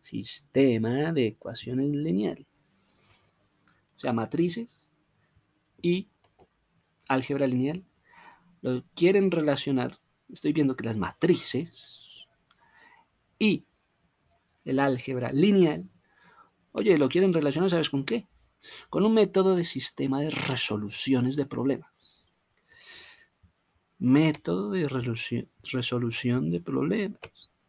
Sistema 0.00 1.12
de 1.12 1.26
ecuaciones 1.26 1.90
lineales. 1.90 2.46
O 3.96 4.00
sea, 4.00 4.12
matrices 4.12 4.88
y 5.82 6.08
álgebra 7.08 7.46
lineal 7.46 7.84
lo 8.62 8.84
quieren 8.94 9.30
relacionar. 9.30 9.98
Estoy 10.28 10.52
viendo 10.52 10.76
que 10.76 10.84
las 10.84 10.98
matrices 10.98 11.97
y 13.38 13.64
el 14.64 14.78
álgebra 14.80 15.32
lineal, 15.32 15.88
oye, 16.72 16.98
lo 16.98 17.08
quieren 17.08 17.32
relacionar, 17.32 17.70
¿sabes 17.70 17.90
con 17.90 18.04
qué? 18.04 18.26
con 18.90 19.04
un 19.04 19.14
método 19.14 19.56
de 19.56 19.64
sistema 19.64 20.20
de 20.20 20.30
resoluciones 20.30 21.36
de 21.36 21.46
problemas. 21.46 22.28
Método 23.98 24.70
de 24.70 24.88
resolución, 24.88 26.50
de 26.50 26.60
problemas. 26.60 27.20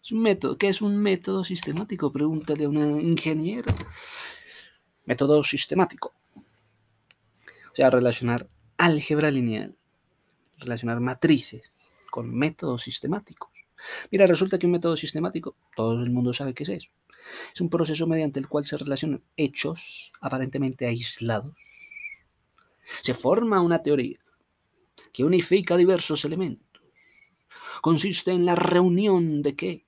Es 0.01 0.11
un 0.11 0.21
método. 0.21 0.57
¿Qué 0.57 0.69
es 0.69 0.81
un 0.81 0.97
método 0.97 1.43
sistemático? 1.43 2.11
Pregúntale 2.11 2.65
a 2.65 2.69
una 2.69 3.01
ingeniera. 3.01 3.73
Método 5.05 5.43
sistemático. 5.43 6.13
O 6.35 7.75
sea, 7.75 7.89
relacionar 7.89 8.47
álgebra 8.77 9.31
lineal, 9.31 9.75
relacionar 10.57 10.99
matrices 10.99 11.73
con 12.11 12.33
métodos 12.33 12.83
sistemáticos. 12.83 13.48
Mira, 14.11 14.27
resulta 14.27 14.57
que 14.57 14.65
un 14.65 14.73
método 14.73 14.95
sistemático, 14.95 15.55
todo 15.75 16.03
el 16.03 16.11
mundo 16.11 16.33
sabe 16.33 16.53
qué 16.53 16.63
es 16.63 16.69
eso. 16.69 16.91
Es 17.53 17.61
un 17.61 17.69
proceso 17.69 18.07
mediante 18.07 18.39
el 18.39 18.47
cual 18.47 18.65
se 18.65 18.77
relacionan 18.77 19.23
hechos 19.37 20.11
aparentemente 20.21 20.87
aislados. 20.87 21.55
Se 23.03 23.13
forma 23.13 23.61
una 23.61 23.81
teoría 23.81 24.19
que 25.13 25.23
unifica 25.23 25.77
diversos 25.77 26.25
elementos. 26.25 26.67
Consiste 27.81 28.31
en 28.31 28.45
la 28.45 28.55
reunión 28.55 29.41
de 29.41 29.55
qué? 29.55 29.85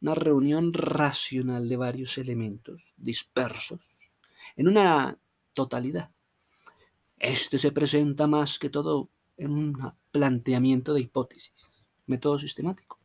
Una 0.00 0.14
reunión 0.14 0.72
racional 0.72 1.68
de 1.68 1.76
varios 1.76 2.16
elementos 2.18 2.94
dispersos 2.96 4.18
en 4.56 4.68
una 4.68 5.18
totalidad. 5.52 6.10
Este 7.18 7.58
se 7.58 7.72
presenta 7.72 8.26
más 8.26 8.58
que 8.58 8.70
todo 8.70 9.10
en 9.36 9.50
un 9.50 9.92
planteamiento 10.12 10.94
de 10.94 11.00
hipótesis, 11.00 11.52
método 12.06 12.38
sistemático. 12.38 12.97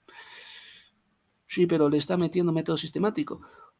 Sí, 1.53 1.67
pero 1.67 1.87
le 1.87 1.99
está 1.99 2.17
metiendo 2.17 2.51
método 2.51 2.77
sistemático 2.77 3.39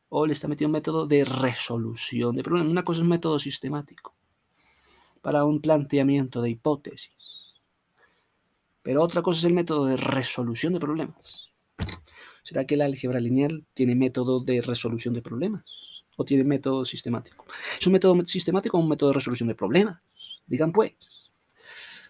o 0.10 0.28
le 0.28 0.34
está 0.34 0.48
metiendo 0.48 0.78
método 0.78 1.08
de 1.08 1.26
resolución 1.26 2.36
de 2.36 2.44
problemas. 2.44 2.72
Una 2.72 2.84
cosa 2.84 3.02
es 3.02 3.08
método 3.08 3.40
sistemático 3.40 4.14
para 5.24 5.44
un 5.44 5.60
planteamiento 5.60 6.40
de 6.44 6.52
hipótesis. 6.52 7.60
Pero 8.84 9.02
otra 9.02 9.24
cosa 9.24 9.40
es 9.40 9.46
el 9.46 9.56
método 9.56 9.86
de 9.88 9.98
resolución 9.98 10.74
de 10.74 10.80
problemas. 10.80 11.50
¿Será 12.44 12.64
que 12.66 12.76
el 12.76 12.82
álgebra 12.84 13.20
lineal 13.20 13.66
tiene 13.74 13.96
método 13.96 14.40
de 14.40 14.62
resolución 14.62 15.16
de 15.16 15.24
problemas? 15.24 16.06
¿O 16.16 16.24
tiene 16.24 16.44
método 16.44 16.86
sistemático? 16.86 17.44
¿Es 17.80 17.88
un 17.88 17.94
método 17.94 18.24
sistemático 18.24 18.78
o 18.78 18.82
un 18.82 18.90
método 18.90 19.10
de 19.10 19.16
resolución 19.16 19.50
de 19.50 19.56
problemas? 19.56 20.00
Digan 20.46 20.72
pues. 20.72 20.94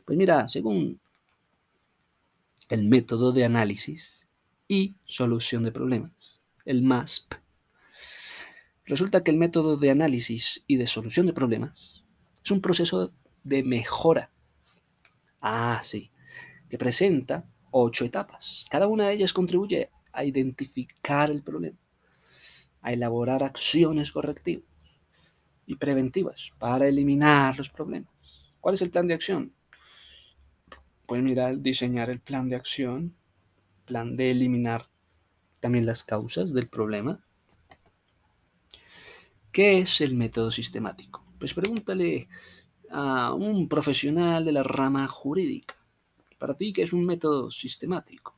Pues 0.04 0.18
mira, 0.18 0.46
según 0.50 1.00
el 2.68 2.84
método 2.84 3.32
de 3.32 3.46
análisis 3.46 4.28
y 4.74 4.96
solución 5.06 5.64
de 5.64 5.72
problemas, 5.72 6.42
el 6.66 6.82
MASP, 6.82 7.36
Resulta 8.86 9.24
que 9.24 9.32
el 9.32 9.38
método 9.38 9.78
de 9.78 9.92
análisis 9.92 10.64
y 10.68 10.76
de 10.76 10.88
solución 10.88 11.26
de 11.26 11.34
problemas 11.34 12.04
es 12.44 12.52
un 12.52 12.60
proceso 12.60 13.14
de 13.44 13.64
mejora. 13.64 14.30
Ah, 15.42 15.80
sí, 15.82 16.12
que 16.70 16.78
presenta 16.78 17.46
ocho 17.72 18.04
etapas. 18.04 18.68
Cada 18.70 18.88
una 18.88 19.08
de 19.08 19.14
ellas 19.14 19.32
contribuye 19.32 19.90
a 20.12 20.26
identificar 20.26 21.32
el 21.32 21.44
problema, 21.44 21.78
a 22.82 22.92
elaborar 22.92 23.44
acciones 23.44 24.12
correctivas 24.12 24.66
y 25.66 25.76
preventivas 25.76 26.52
para 26.60 26.88
eliminar 26.88 27.58
los 27.58 27.70
problemas. 27.70 28.54
¿Cuál 28.60 28.76
es 28.76 28.82
el 28.82 28.90
plan 28.90 29.08
de 29.08 29.14
acción? 29.14 29.54
Pues 31.06 31.22
mira, 31.22 31.56
diseñar 31.56 32.10
el 32.10 32.20
plan 32.20 32.50
de 32.50 32.58
acción, 32.58 33.16
plan 33.86 34.16
de 34.16 34.32
eliminar 34.32 34.88
también 35.60 35.86
las 35.86 36.04
causas 36.04 36.54
del 36.54 36.68
problema, 36.68 37.24
¿Qué 39.54 39.78
es 39.78 40.02
el 40.02 40.16
método 40.16 40.50
sistemático? 40.50 41.24
Pues 41.38 41.54
pregúntale 41.54 42.28
a 42.90 43.36
un 43.36 43.70
profesional 43.70 44.44
de 44.44 44.52
la 44.52 44.64
rama 44.64 45.08
jurídica. 45.08 45.76
Para 46.40 46.56
ti, 46.56 46.74
¿qué 46.74 46.82
es 46.82 46.92
un 46.92 47.06
método 47.06 47.52
sistemático 47.52 48.36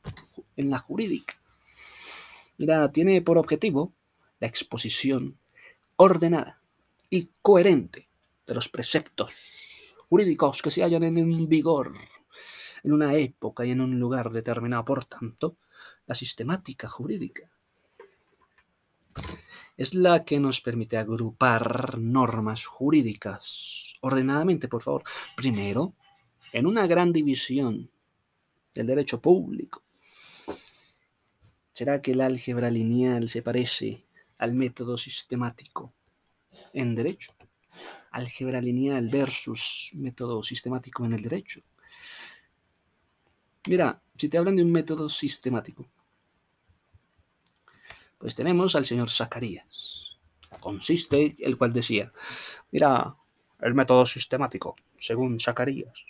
en 0.58 0.68
la 0.68 0.78
jurídica? 0.78 1.32
Mira, 2.58 2.92
tiene 2.92 3.22
por 3.22 3.38
objetivo 3.38 3.94
la 4.40 4.46
exposición 4.46 5.38
ordenada 5.96 6.60
y 7.08 7.30
coherente 7.40 8.10
de 8.46 8.52
los 8.54 8.68
preceptos 8.68 9.32
jurídicos 10.10 10.60
que 10.60 10.70
se 10.70 10.82
hallan 10.82 11.04
en 11.04 11.48
vigor 11.48 11.94
en 12.86 12.92
una 12.92 13.14
época 13.16 13.66
y 13.66 13.72
en 13.72 13.80
un 13.80 13.98
lugar 13.98 14.30
determinado. 14.30 14.84
Por 14.84 15.04
tanto, 15.04 15.56
la 16.06 16.14
sistemática 16.14 16.88
jurídica 16.88 17.50
es 19.76 19.94
la 19.94 20.24
que 20.24 20.38
nos 20.38 20.60
permite 20.60 20.96
agrupar 20.96 21.98
normas 21.98 22.64
jurídicas 22.64 23.96
ordenadamente, 24.00 24.68
por 24.68 24.82
favor. 24.82 25.02
Primero, 25.36 25.94
en 26.52 26.64
una 26.66 26.86
gran 26.86 27.12
división 27.12 27.90
del 28.72 28.86
derecho 28.86 29.20
público. 29.20 29.82
¿Será 31.72 32.00
que 32.00 32.12
el 32.12 32.20
álgebra 32.20 32.70
lineal 32.70 33.28
se 33.28 33.42
parece 33.42 34.06
al 34.38 34.54
método 34.54 34.96
sistemático 34.96 35.92
en 36.72 36.94
derecho? 36.94 37.34
Álgebra 38.12 38.60
lineal 38.60 39.10
versus 39.10 39.90
método 39.94 40.42
sistemático 40.42 41.04
en 41.04 41.14
el 41.14 41.22
derecho. 41.22 41.62
Mira, 43.66 44.00
si 44.16 44.28
te 44.28 44.38
hablan 44.38 44.54
de 44.54 44.62
un 44.62 44.70
método 44.70 45.08
sistemático, 45.08 45.88
pues 48.16 48.36
tenemos 48.36 48.76
al 48.76 48.86
señor 48.86 49.10
Zacarías. 49.10 50.18
Consiste 50.60 51.34
el 51.38 51.58
cual 51.58 51.72
decía, 51.72 52.12
mira, 52.70 53.16
el 53.60 53.74
método 53.74 54.06
sistemático, 54.06 54.76
según 54.98 55.40
Zacarías, 55.40 56.04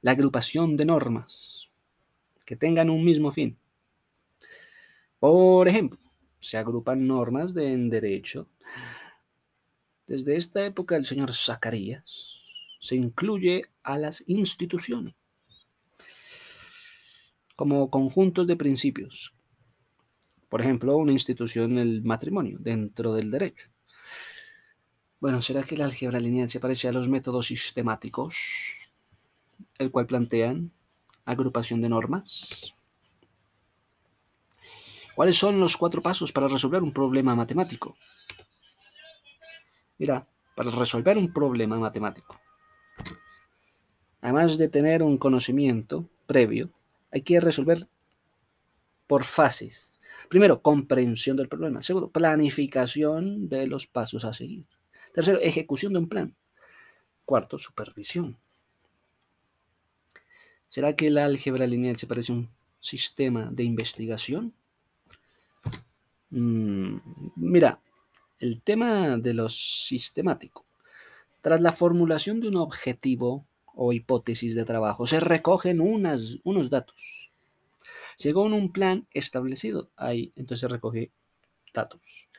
la 0.00 0.12
agrupación 0.12 0.76
de 0.76 0.84
normas 0.84 1.72
que 2.44 2.54
tengan 2.54 2.88
un 2.88 3.04
mismo 3.04 3.32
fin. 3.32 3.58
Por 5.18 5.66
ejemplo, 5.66 5.98
se 6.38 6.56
agrupan 6.56 7.08
normas 7.08 7.52
de 7.52 7.72
en 7.72 7.90
derecho. 7.90 8.48
Desde 10.06 10.36
esta 10.36 10.64
época 10.64 10.94
el 10.94 11.04
señor 11.04 11.34
Zacarías 11.34 12.44
se 12.78 12.94
incluye 12.94 13.64
a 13.82 13.98
las 13.98 14.22
instituciones 14.28 15.14
como 17.56 17.90
conjuntos 17.90 18.46
de 18.46 18.56
principios. 18.56 19.34
Por 20.48 20.60
ejemplo, 20.60 20.96
una 20.96 21.12
institución, 21.12 21.78
el 21.78 22.02
matrimonio, 22.02 22.58
dentro 22.60 23.14
del 23.14 23.30
derecho. 23.30 23.68
Bueno, 25.18 25.40
¿será 25.40 25.62
que 25.62 25.76
la 25.76 25.86
álgebra 25.86 26.20
lineal 26.20 26.48
se 26.48 26.60
parece 26.60 26.88
a 26.88 26.92
los 26.92 27.08
métodos 27.08 27.46
sistemáticos, 27.46 28.90
el 29.78 29.90
cual 29.90 30.06
plantean 30.06 30.70
agrupación 31.24 31.80
de 31.80 31.88
normas? 31.88 32.76
¿Cuáles 35.14 35.36
son 35.36 35.58
los 35.58 35.78
cuatro 35.78 36.02
pasos 36.02 36.30
para 36.30 36.46
resolver 36.46 36.82
un 36.82 36.92
problema 36.92 37.34
matemático? 37.34 37.96
Mira, 39.98 40.26
para 40.54 40.70
resolver 40.70 41.16
un 41.16 41.32
problema 41.32 41.78
matemático, 41.78 42.38
además 44.20 44.58
de 44.58 44.68
tener 44.68 45.02
un 45.02 45.16
conocimiento 45.16 46.06
previo, 46.26 46.70
hay 47.10 47.22
que 47.22 47.40
resolver 47.40 47.88
por 49.06 49.24
fases. 49.24 49.98
Primero, 50.28 50.62
comprensión 50.62 51.36
del 51.36 51.48
problema. 51.48 51.82
Segundo, 51.82 52.10
planificación 52.10 53.48
de 53.48 53.66
los 53.66 53.86
pasos 53.86 54.24
a 54.24 54.32
seguir. 54.32 54.66
Tercero, 55.12 55.38
ejecución 55.40 55.92
de 55.92 55.98
un 56.00 56.08
plan. 56.08 56.34
Cuarto, 57.24 57.58
supervisión. 57.58 58.38
¿Será 60.68 60.96
que 60.96 61.10
la 61.10 61.24
álgebra 61.24 61.66
lineal 61.66 61.96
se 61.96 62.06
parece 62.06 62.32
a 62.32 62.36
un 62.36 62.50
sistema 62.80 63.48
de 63.52 63.64
investigación? 63.64 64.52
Mm, 66.30 66.98
mira, 67.36 67.80
el 68.38 68.62
tema 68.62 69.16
de 69.16 69.34
lo 69.34 69.48
sistemático. 69.48 70.66
Tras 71.40 71.60
la 71.60 71.72
formulación 71.72 72.40
de 72.40 72.48
un 72.48 72.56
objetivo 72.56 73.46
o 73.76 73.92
hipótesis 73.92 74.54
de 74.54 74.64
trabajo, 74.64 75.06
se 75.06 75.20
recogen 75.20 75.80
unas, 75.80 76.38
unos 76.42 76.70
datos. 76.70 77.30
Según 78.16 78.54
un 78.54 78.72
plan 78.72 79.06
establecido, 79.12 79.90
ahí 79.96 80.32
entonces 80.34 80.60
se 80.60 80.68
recoge 80.68 81.12
datos. 81.72 82.30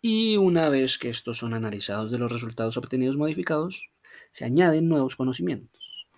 Y 0.00 0.38
una 0.38 0.70
vez 0.70 0.98
que 0.98 1.10
estos 1.10 1.38
son 1.38 1.54
analizados 1.54 2.10
de 2.10 2.18
los 2.18 2.32
resultados 2.32 2.76
obtenidos 2.78 3.16
modificados, 3.16 3.90
se 4.30 4.46
añaden 4.46 4.88
nuevos 4.88 5.14
conocimientos. 5.14 6.08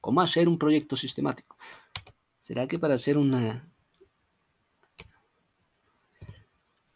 ¿Cómo 0.00 0.22
hacer 0.22 0.48
un 0.48 0.58
proyecto 0.58 0.96
sistemático? 0.96 1.58
¿Será 2.38 2.66
que 2.66 2.78
para 2.78 2.94
hacer 2.94 3.18
una, 3.18 3.70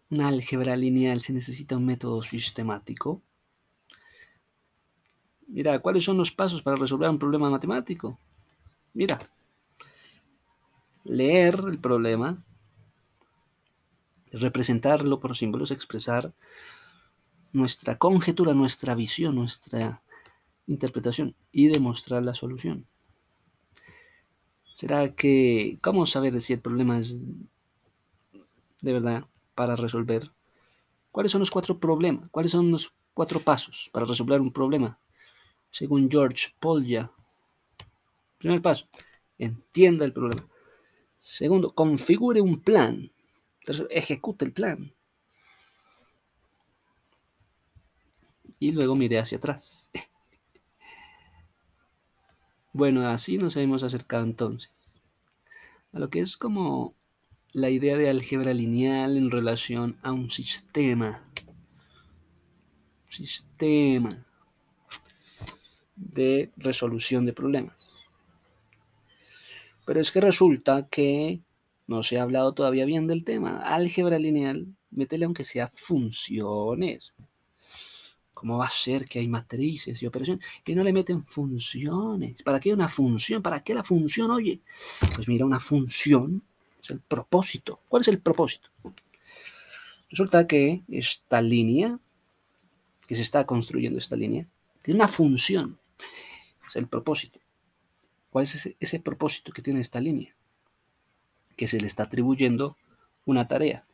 una 0.08 0.28
álgebra 0.28 0.74
lineal 0.76 1.20
se 1.20 1.34
necesita 1.34 1.76
un 1.76 1.84
método 1.84 2.22
sistemático? 2.22 3.22
Mira, 5.52 5.78
¿cuáles 5.80 6.04
son 6.04 6.16
los 6.16 6.32
pasos 6.32 6.62
para 6.62 6.78
resolver 6.78 7.10
un 7.10 7.18
problema 7.18 7.50
matemático? 7.50 8.18
Mira, 8.94 9.18
leer 11.04 11.60
el 11.68 11.78
problema, 11.78 12.42
representarlo 14.32 15.20
por 15.20 15.36
símbolos, 15.36 15.70
expresar 15.70 16.32
nuestra 17.52 17.98
conjetura, 17.98 18.54
nuestra 18.54 18.94
visión, 18.94 19.34
nuestra 19.34 20.00
interpretación 20.66 21.34
y 21.52 21.68
demostrar 21.68 22.22
la 22.22 22.32
solución. 22.32 22.86
¿Será 24.72 25.14
que, 25.14 25.78
cómo 25.82 26.06
saber 26.06 26.40
si 26.40 26.54
el 26.54 26.60
problema 26.60 26.98
es 26.98 27.20
de 28.80 28.92
verdad 28.94 29.26
para 29.54 29.76
resolver? 29.76 30.32
¿Cuáles 31.10 31.30
son 31.30 31.40
los 31.40 31.50
cuatro 31.50 31.78
problemas? 31.78 32.30
¿Cuáles 32.30 32.52
son 32.52 32.70
los 32.70 32.94
cuatro 33.12 33.40
pasos 33.40 33.90
para 33.92 34.06
resolver 34.06 34.40
un 34.40 34.50
problema? 34.50 34.98
Según 35.72 36.08
George 36.08 36.50
Polya. 36.60 37.10
Primer 38.38 38.62
paso, 38.62 38.88
entienda 39.38 40.04
el 40.04 40.12
problema. 40.12 40.46
Segundo, 41.18 41.70
configure 41.70 42.40
un 42.40 42.60
plan. 42.60 43.10
Tercero, 43.64 43.88
ejecute 43.90 44.44
el 44.44 44.52
plan. 44.52 44.94
Y 48.60 48.70
luego 48.70 48.94
mire 48.94 49.18
hacia 49.18 49.38
atrás. 49.38 49.90
Bueno, 52.74 53.06
así 53.06 53.36
nos 53.36 53.54
hemos 53.58 53.82
acercado 53.82 54.24
entonces 54.24 54.72
a 55.92 55.98
lo 55.98 56.08
que 56.08 56.20
es 56.20 56.36
como 56.36 56.94
la 57.52 57.68
idea 57.68 57.96
de 57.96 58.08
álgebra 58.08 58.54
lineal 58.54 59.16
en 59.18 59.30
relación 59.30 59.98
a 60.02 60.12
un 60.12 60.30
sistema. 60.30 61.22
Sistema 63.10 64.26
de 65.96 66.50
resolución 66.56 67.26
de 67.26 67.32
problemas. 67.32 67.88
Pero 69.84 70.00
es 70.00 70.12
que 70.12 70.20
resulta 70.20 70.88
que 70.88 71.40
no 71.86 72.02
se 72.02 72.18
ha 72.18 72.22
hablado 72.22 72.54
todavía 72.54 72.84
bien 72.84 73.06
del 73.06 73.24
tema. 73.24 73.62
Álgebra 73.62 74.18
lineal, 74.18 74.66
métele 74.90 75.24
aunque 75.24 75.44
sea 75.44 75.70
funciones. 75.74 77.14
¿Cómo 78.32 78.58
va 78.58 78.66
a 78.66 78.70
ser 78.70 79.06
que 79.06 79.20
hay 79.20 79.28
matrices 79.28 80.02
y 80.02 80.06
operaciones 80.06 80.44
y 80.66 80.74
no 80.74 80.82
le 80.82 80.92
meten 80.92 81.24
funciones? 81.24 82.42
¿Para 82.42 82.58
qué 82.58 82.72
una 82.72 82.88
función? 82.88 83.42
¿Para 83.42 83.62
qué 83.62 83.74
la 83.74 83.84
función? 83.84 84.30
Oye, 84.30 84.60
pues 85.14 85.28
mira, 85.28 85.46
una 85.46 85.60
función 85.60 86.42
es 86.82 86.90
el 86.90 87.00
propósito. 87.00 87.80
¿Cuál 87.88 88.00
es 88.00 88.08
el 88.08 88.20
propósito? 88.20 88.68
Resulta 90.10 90.46
que 90.46 90.82
esta 90.88 91.40
línea, 91.40 91.98
que 93.06 93.14
se 93.14 93.22
está 93.22 93.46
construyendo 93.46 93.98
esta 93.98 94.16
línea, 94.16 94.46
tiene 94.82 94.98
una 94.98 95.08
función. 95.08 95.78
Es 96.66 96.76
el 96.76 96.88
propósito. 96.88 97.40
¿Cuál 98.30 98.44
es 98.44 98.74
ese, 98.80 99.00
propósito 99.00 99.52
que 99.52 99.62
tiene 99.62 99.80
esta 99.80 100.00
línea? 100.00 100.34
Que 101.56 101.68
se 101.68 101.78
le 101.78 101.86
está 101.86 102.04
atribuyendo 102.04 102.78
una 103.26 103.46
tarea. 103.46 103.86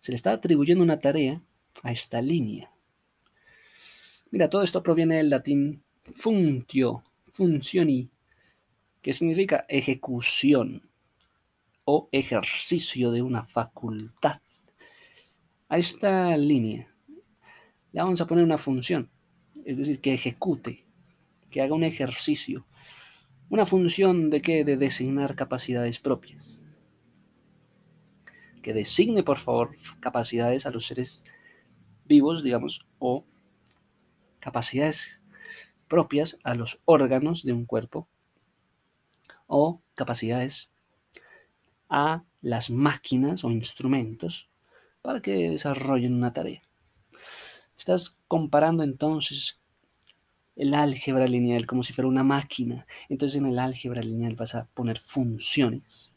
Se 0.00 0.10
le 0.10 0.16
está 0.16 0.32
atribuyendo 0.32 0.82
una 0.82 0.98
tarea 0.98 1.40
a 1.82 1.92
esta 1.92 2.20
línea. 2.20 2.72
Mira, 4.30 4.50
todo 4.50 4.62
esto 4.62 4.82
proviene 4.82 5.18
del 5.18 5.30
latín 5.30 5.84
funtio, 6.02 7.04
funcioni, 7.30 8.10
que 9.00 9.12
significa 9.12 9.64
ejecución 9.68 10.90
o 11.84 12.08
ejercicio 12.10 13.12
de 13.12 13.22
una 13.22 13.44
facultad. 13.44 14.40
A 15.68 15.78
esta 15.78 16.36
línea 16.36 16.92
le 17.92 18.02
vamos 18.02 18.20
a 18.20 18.26
poner 18.26 18.42
una 18.42 18.58
función, 18.58 19.08
es 19.64 19.76
decir, 19.76 20.00
que 20.00 20.14
ejecute, 20.14 20.84
que 21.54 21.62
haga 21.62 21.76
un 21.76 21.84
ejercicio 21.84 22.66
una 23.48 23.64
función 23.64 24.28
de 24.28 24.42
qué? 24.42 24.64
De 24.64 24.76
designar 24.76 25.36
capacidades 25.36 26.00
propias. 26.00 26.68
Que 28.60 28.74
designe, 28.74 29.22
por 29.22 29.38
favor, 29.38 29.70
capacidades 30.00 30.66
a 30.66 30.72
los 30.72 30.88
seres 30.88 31.22
vivos, 32.06 32.42
digamos, 32.42 32.88
o 32.98 33.24
capacidades 34.40 35.22
propias 35.86 36.36
a 36.42 36.56
los 36.56 36.80
órganos 36.84 37.44
de 37.44 37.52
un 37.52 37.64
cuerpo, 37.64 38.08
o 39.46 39.80
capacidades 39.94 40.72
a 41.88 42.24
las 42.42 42.70
máquinas 42.70 43.44
o 43.44 43.52
instrumentos 43.52 44.50
para 45.00 45.22
que 45.22 45.50
desarrollen 45.50 46.14
una 46.14 46.32
tarea. 46.32 46.62
Estás 47.76 48.16
comparando 48.26 48.82
entonces 48.82 49.60
el 50.56 50.74
álgebra 50.74 51.26
lineal 51.26 51.66
como 51.66 51.82
si 51.82 51.92
fuera 51.92 52.08
una 52.08 52.22
máquina. 52.22 52.86
Entonces 53.08 53.38
en 53.38 53.46
el 53.46 53.58
álgebra 53.58 54.02
lineal 54.02 54.36
vas 54.36 54.54
a 54.54 54.66
poner 54.66 54.98
funciones. 55.00 56.12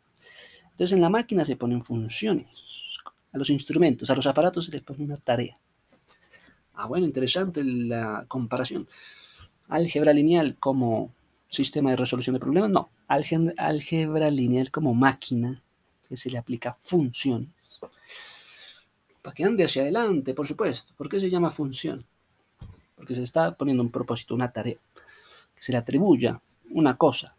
Entonces 0.71 0.93
en 0.93 1.01
la 1.01 1.09
máquina 1.09 1.43
se 1.45 1.55
ponen 1.55 1.83
funciones. 1.83 2.99
A 3.33 3.37
los 3.37 3.49
instrumentos, 3.49 4.09
a 4.09 4.15
los 4.15 4.27
aparatos 4.27 4.65
se 4.65 4.71
les 4.71 4.81
pone 4.81 5.03
una 5.03 5.17
tarea. 5.17 5.55
Ah, 6.73 6.85
bueno, 6.85 7.05
interesante 7.05 7.63
la 7.63 8.25
comparación. 8.27 8.87
Álgebra 9.67 10.13
lineal 10.13 10.55
como 10.57 11.11
sistema 11.49 11.89
de 11.89 11.97
resolución 11.97 12.35
de 12.35 12.39
problemas. 12.39 12.69
No, 12.69 12.89
álgebra 13.07 14.29
lineal 14.29 14.69
como 14.69 14.93
máquina 14.93 15.61
que 16.07 16.15
se 16.15 16.29
le 16.29 16.37
aplica 16.37 16.77
funciones. 16.79 17.79
Para 19.21 19.33
que 19.33 19.43
ande 19.43 19.65
hacia 19.65 19.81
adelante, 19.81 20.33
por 20.33 20.47
supuesto. 20.47 20.93
¿Por 20.95 21.09
qué 21.09 21.19
se 21.19 21.29
llama 21.29 21.49
función? 21.49 22.05
Porque 22.97 23.15
se 23.15 23.23
está 23.23 23.55
poniendo 23.55 23.83
un 23.83 23.91
propósito, 23.91 24.35
una 24.35 24.51
tarea, 24.51 24.77
que 25.55 25.61
se 25.61 25.71
le 25.71 25.77
atribuya 25.77 26.41
una 26.71 26.97
cosa. 26.97 27.35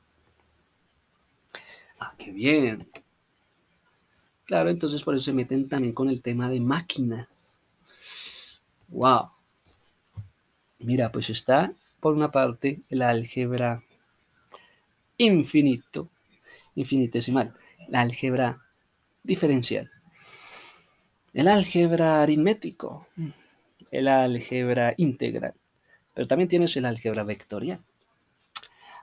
Ah, 1.99 2.15
qué 2.17 2.31
bien. 2.31 2.89
Claro, 4.45 4.71
entonces 4.71 5.03
por 5.03 5.15
eso 5.15 5.25
se 5.25 5.33
meten 5.35 5.69
también 5.69 5.93
con 5.93 6.09
el 6.09 6.23
tema 6.23 6.49
de 6.49 6.61
máquinas. 6.61 7.29
Wow. 8.89 9.31
Mira, 10.79 11.13
pues 11.13 11.29
está 11.29 11.73
por 12.01 12.15
una 12.15 12.31
parte 12.31 12.81
el 12.89 13.03
álgebra 13.03 13.83
infinito, 15.19 16.09
infinitesimal, 16.77 17.55
la 17.89 18.01
álgebra 18.01 18.65
diferencial, 19.25 19.91
el 21.35 21.49
álgebra 21.49 22.23
aritmético, 22.23 23.09
el 23.91 24.09
álgebra 24.09 24.95
integral, 24.97 25.55
Pero 26.15 26.27
también 26.27 26.49
tienes 26.49 26.77
el 26.77 26.85
álgebra 26.85 27.25
vectorial. 27.25 27.81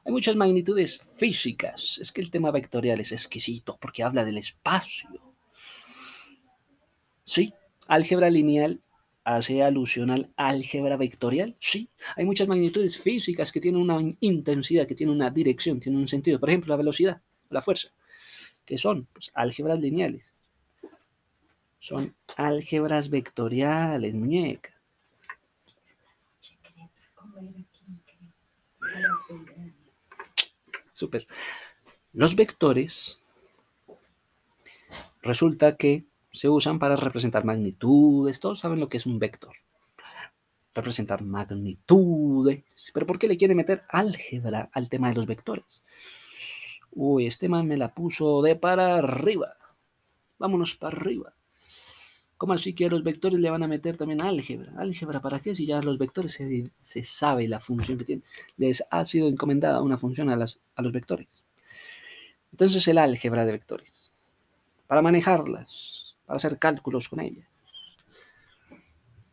Hay 0.06 0.12
muchas 0.12 0.36
magnitudes 0.36 1.00
físicas. 1.00 1.98
Es 2.00 2.12
que 2.12 2.22
el 2.22 2.30
tema 2.30 2.52
vectorial 2.52 3.00
es 3.00 3.12
exquisito 3.12 3.78
porque 3.82 4.04
habla 4.04 4.24
del 4.24 4.38
espacio. 4.38 5.10
Sí, 7.24 7.54
álgebra 7.88 8.30
lineal 8.30 8.80
hace 9.24 9.64
alusión 9.64 10.12
al 10.12 10.32
álgebra 10.38 10.96
vectorial. 10.96 11.56
Sí, 11.60 11.90
hay 12.16 12.24
muchas 12.24 12.48
magnitudes 12.48 13.02
físicas 13.02 13.52
que 13.52 13.60
tienen 13.60 13.82
una 13.82 13.98
intensidad, 14.20 14.88
que 14.88 14.94
tienen 14.94 15.16
una 15.16 15.32
dirección, 15.32 15.80
tienen 15.80 16.00
un 16.00 16.08
sentido. 16.08 16.40
Por 16.40 16.50
ejemplo, 16.50 16.72
la 16.72 16.78
velocidad, 16.78 17.22
la 17.50 17.64
fuerza, 17.64 17.90
que 18.64 18.78
son 18.78 19.08
pues, 19.12 19.32
álgebras 19.34 19.80
lineales. 19.80 20.36
Son 21.80 22.16
álgebras 22.38 23.10
vectoriales, 23.10 24.14
muñeca. 24.14 24.75
Super. 30.92 31.28
Los 32.14 32.36
vectores 32.36 33.20
resulta 35.22 35.76
que 35.76 36.06
se 36.32 36.50
usan 36.50 36.80
para 36.80 36.96
representar 36.96 37.46
magnitudes. 37.46 38.40
Todos 38.40 38.60
saben 38.60 38.80
lo 38.80 38.90
que 38.90 38.98
es 38.98 39.06
un 39.06 39.20
vector. 39.20 39.56
Representar 40.74 41.24
magnitudes. 41.24 42.64
Pero 42.94 43.06
¿por 43.06 43.20
qué 43.20 43.28
le 43.28 43.38
quiere 43.38 43.56
meter 43.56 43.84
álgebra 43.90 44.70
al 44.72 44.90
tema 44.90 45.10
de 45.10 45.16
los 45.16 45.26
vectores? 45.26 45.84
Uy, 46.92 47.28
este 47.28 47.50
man 47.50 47.68
me 47.68 47.78
la 47.78 47.94
puso 47.94 48.42
de 48.42 48.56
para 48.56 48.98
arriba. 48.98 49.58
Vámonos 50.38 50.76
para 50.76 50.96
arriba. 50.96 51.34
¿Cómo 52.38 52.54
así 52.54 52.74
que 52.74 52.90
los 52.90 53.04
vectores 53.04 53.40
le 53.40 53.50
van 53.50 53.64
a 53.64 53.68
meter 53.68 53.96
también 53.96 54.22
álgebra? 54.22 54.74
¿Álgebra 54.78 55.22
para 55.22 55.40
qué? 55.40 55.56
Si 55.56 55.66
ya 55.66 55.82
los 55.82 55.98
vectores 55.98 56.34
se, 56.82 57.04
sabe 57.04 57.48
la 57.48 57.62
función 57.62 57.98
que 57.98 58.04
tienen. 58.04 58.26
Les 58.58 58.84
ha 58.92 59.06
sido 59.06 59.30
encomendada 59.30 59.82
una 59.82 59.98
función 59.98 60.30
a, 60.30 60.36
las, 60.36 60.60
a 60.76 60.82
los 60.82 60.92
vectores. 60.92 61.28
Entonces 62.52 62.86
el 62.90 62.98
álgebra 62.98 63.46
de 63.46 63.54
vectores. 63.54 64.14
Para 64.88 65.02
manejarlas, 65.02 66.18
para 66.26 66.36
hacer 66.36 66.60
cálculos 66.60 67.08
con 67.08 67.22
ellas. 67.22 67.50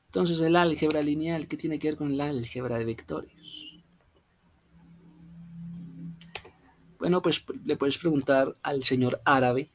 Entonces 0.06 0.40
el 0.40 0.54
álgebra 0.54 1.02
lineal, 1.02 1.48
¿qué 1.48 1.56
tiene 1.56 1.78
que 1.78 1.88
ver 1.88 1.96
con 1.96 2.12
el 2.12 2.20
álgebra 2.20 2.78
de 2.78 2.84
vectores? 2.84 3.80
Bueno, 6.98 7.20
pues 7.20 7.44
le 7.64 7.76
puedes 7.76 7.98
preguntar 7.98 8.56
al 8.62 8.84
señor 8.84 9.20
árabe, 9.24 9.70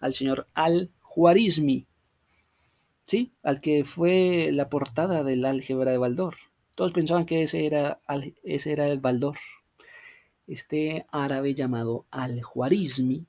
al 0.00 0.12
señor 0.12 0.46
al-Juarizmi, 0.54 1.86
¿sí? 3.08 3.32
Al 3.42 3.60
que 3.60 3.84
fue 3.84 4.50
la 4.52 4.68
portada 4.68 5.24
del 5.24 5.46
álgebra 5.46 5.90
de 5.90 5.98
Baldor. 5.98 6.36
Todos 6.74 6.92
pensaban 6.92 7.24
que 7.24 7.42
ese 7.42 7.66
era, 7.66 8.00
ese 8.44 8.72
era 8.72 8.86
el 8.86 9.00
Baldor. 9.00 9.38
Este 10.46 11.06
árabe 11.10 11.54
llamado 11.54 12.04
Al-Juarizmi. 12.10 13.26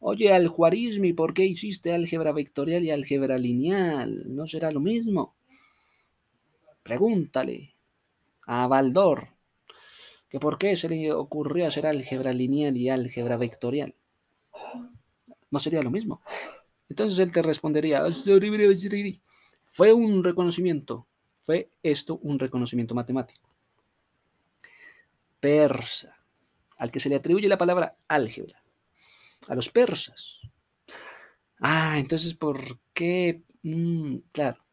Oye, 0.00 0.32
Al-Juarizmi, 0.32 1.12
¿por 1.12 1.34
qué 1.34 1.44
hiciste 1.44 1.92
álgebra 1.92 2.32
vectorial 2.32 2.82
y 2.82 2.90
álgebra 2.90 3.36
lineal? 3.36 4.34
¿No 4.34 4.46
será 4.46 4.70
lo 4.70 4.80
mismo? 4.80 5.34
Pregúntale 6.82 7.74
a 8.46 8.66
Baldor 8.66 9.28
que 10.30 10.40
por 10.40 10.56
qué 10.56 10.76
se 10.76 10.88
le 10.88 11.12
ocurrió 11.12 11.66
hacer 11.66 11.86
álgebra 11.86 12.32
lineal 12.32 12.76
y 12.76 12.88
álgebra 12.88 13.36
vectorial. 13.36 13.94
¿No 15.50 15.58
sería 15.58 15.82
lo 15.82 15.90
mismo? 15.90 16.22
Entonces 16.90 17.20
él 17.20 17.30
te 17.30 17.40
respondería, 17.40 18.02
fue 19.64 19.92
un 19.92 20.24
reconocimiento, 20.24 21.06
fue 21.38 21.70
esto 21.84 22.18
un 22.18 22.38
reconocimiento 22.38 22.96
matemático. 22.96 23.48
Persa, 25.38 26.16
al 26.76 26.90
que 26.90 26.98
se 26.98 27.08
le 27.08 27.14
atribuye 27.14 27.46
la 27.46 27.56
palabra 27.56 27.96
álgebra, 28.08 28.62
a 29.46 29.54
los 29.54 29.68
persas. 29.68 30.40
Ah, 31.60 31.96
entonces, 31.96 32.34
¿por 32.34 32.80
qué? 32.92 33.44
Mm, 33.62 34.16
claro, 34.32 34.66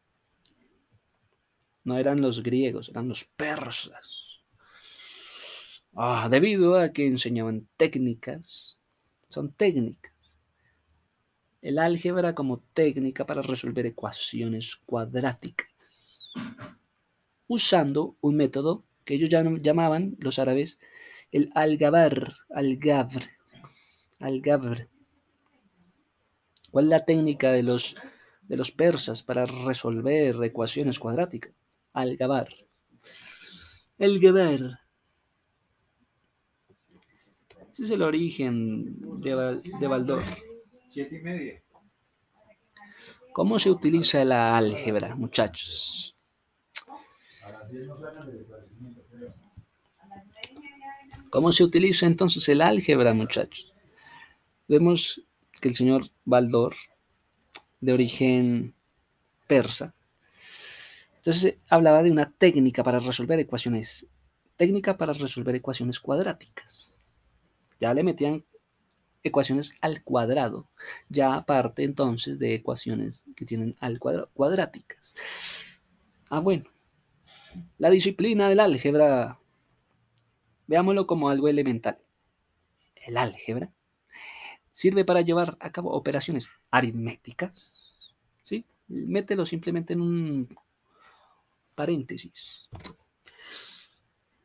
no 1.84 1.96
eran 1.96 2.20
los 2.20 2.42
griegos, 2.42 2.88
eran 2.88 3.08
los 3.08 3.24
persas. 3.24 4.42
Ah, 5.94 6.26
debido 6.28 6.76
a 6.76 6.92
que 6.92 7.06
enseñaban 7.06 7.68
técnicas, 7.76 8.80
son 9.28 9.52
técnicas 9.52 10.17
el 11.60 11.78
álgebra 11.78 12.34
como 12.34 12.60
técnica 12.60 13.26
para 13.26 13.42
resolver 13.42 13.86
ecuaciones 13.86 14.76
cuadráticas, 14.86 16.30
usando 17.46 18.16
un 18.20 18.36
método 18.36 18.84
que 19.04 19.14
ellos 19.14 19.30
llamaban, 19.30 20.16
los 20.20 20.38
árabes, 20.38 20.78
el 21.32 21.50
algabar, 21.54 22.34
algabr, 22.50 23.22
algabr. 24.18 24.88
¿Cuál 26.70 26.84
es 26.86 26.90
la 26.90 27.04
técnica 27.04 27.50
de 27.50 27.62
los, 27.62 27.96
de 28.42 28.56
los 28.56 28.70
persas 28.70 29.22
para 29.22 29.46
resolver 29.46 30.36
ecuaciones 30.44 30.98
cuadráticas? 30.98 31.56
Algabar. 31.92 32.48
El 33.96 34.20
gabar. 34.20 34.80
Ese 37.72 37.84
es 37.84 37.90
el 37.90 38.02
origen 38.02 39.20
de, 39.20 39.60
de 39.80 39.86
Baldor. 39.86 40.22
Siete 40.88 41.16
y 41.16 41.20
media. 41.20 41.62
¿Cómo 43.32 43.58
se 43.58 43.70
utiliza 43.70 44.24
la 44.24 44.56
álgebra, 44.56 45.14
muchachos? 45.14 46.16
¿Cómo 51.30 51.52
se 51.52 51.62
utiliza 51.62 52.06
entonces 52.06 52.48
el 52.48 52.62
álgebra, 52.62 53.12
muchachos? 53.12 53.72
Vemos 54.66 55.22
que 55.60 55.68
el 55.68 55.76
señor 55.76 56.04
Baldor, 56.24 56.74
de 57.80 57.92
origen 57.92 58.74
persa, 59.46 59.94
entonces 61.16 61.56
hablaba 61.68 62.02
de 62.02 62.10
una 62.10 62.32
técnica 62.32 62.82
para 62.82 63.00
resolver 63.00 63.38
ecuaciones, 63.38 64.08
técnica 64.56 64.96
para 64.96 65.12
resolver 65.12 65.54
ecuaciones 65.54 66.00
cuadráticas. 66.00 66.98
Ya 67.78 67.92
le 67.92 68.02
metían 68.02 68.44
ecuaciones 69.22 69.74
al 69.80 70.02
cuadrado, 70.02 70.70
ya 71.08 71.34
aparte 71.34 71.84
entonces 71.84 72.38
de 72.38 72.54
ecuaciones 72.54 73.24
que 73.36 73.44
tienen 73.44 73.74
al 73.80 73.98
cuadrado, 73.98 74.30
cuadráticas. 74.32 75.14
Ah, 76.30 76.40
bueno, 76.40 76.64
la 77.78 77.90
disciplina 77.90 78.48
del 78.48 78.60
álgebra, 78.60 79.40
veámoslo 80.66 81.06
como 81.06 81.28
algo 81.28 81.48
elemental. 81.48 81.98
El 82.94 83.16
álgebra 83.16 83.72
sirve 84.72 85.04
para 85.04 85.22
llevar 85.22 85.56
a 85.60 85.72
cabo 85.72 85.90
operaciones 85.92 86.48
aritméticas, 86.70 87.96
¿sí? 88.42 88.66
Mételo 88.86 89.44
simplemente 89.44 89.94
en 89.94 90.00
un 90.00 90.48
paréntesis. 91.74 92.68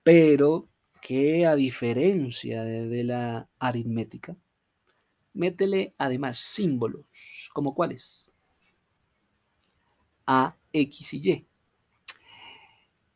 Pero 0.03 0.69
que 1.01 1.45
a 1.45 1.55
diferencia 1.55 2.63
de 2.63 3.03
la 3.03 3.49
aritmética, 3.59 4.35
Métele 5.33 5.93
además 5.97 6.37
símbolos, 6.37 7.49
como 7.53 7.73
cuáles. 7.73 8.29
A, 10.25 10.55
X 10.71 11.13
y 11.13 11.29
Y. 11.29 11.47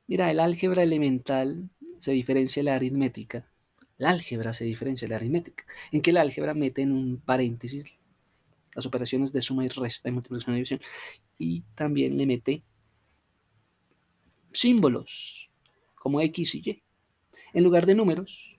Mira, 0.08 0.32
el 0.32 0.40
álgebra 0.40 0.84
elemental 0.84 1.70
se 1.98 2.12
diferencia 2.12 2.62
de 2.62 2.66
la 2.66 2.76
aritmética. 2.76 3.50
La 3.98 4.12
álgebra 4.12 4.54
se 4.54 4.64
diferencia 4.64 5.08
de 5.08 5.10
la 5.10 5.16
aritmética, 5.18 5.66
en 5.92 6.02
que 6.02 6.12
el 6.12 6.18
álgebra 6.18 6.54
mete 6.54 6.82
en 6.84 6.92
un 6.92 7.20
paréntesis 7.20 7.98
las 8.76 8.86
operaciones 8.86 9.34
de 9.34 9.42
suma 9.42 9.66
y 9.66 9.70
resta 9.70 10.08
y 10.08 10.12
multiplicación 10.12 10.54
y 10.54 10.58
división, 10.58 10.80
y 11.40 11.62
también 11.74 12.16
le 12.16 12.28
mete 12.28 12.64
símbolos 14.54 15.50
como 15.96 16.22
X 16.22 16.56
y 16.56 16.62
Y. 16.64 16.84
En 17.54 17.64
lugar 17.64 17.88
de 17.88 17.96
números, 17.96 18.57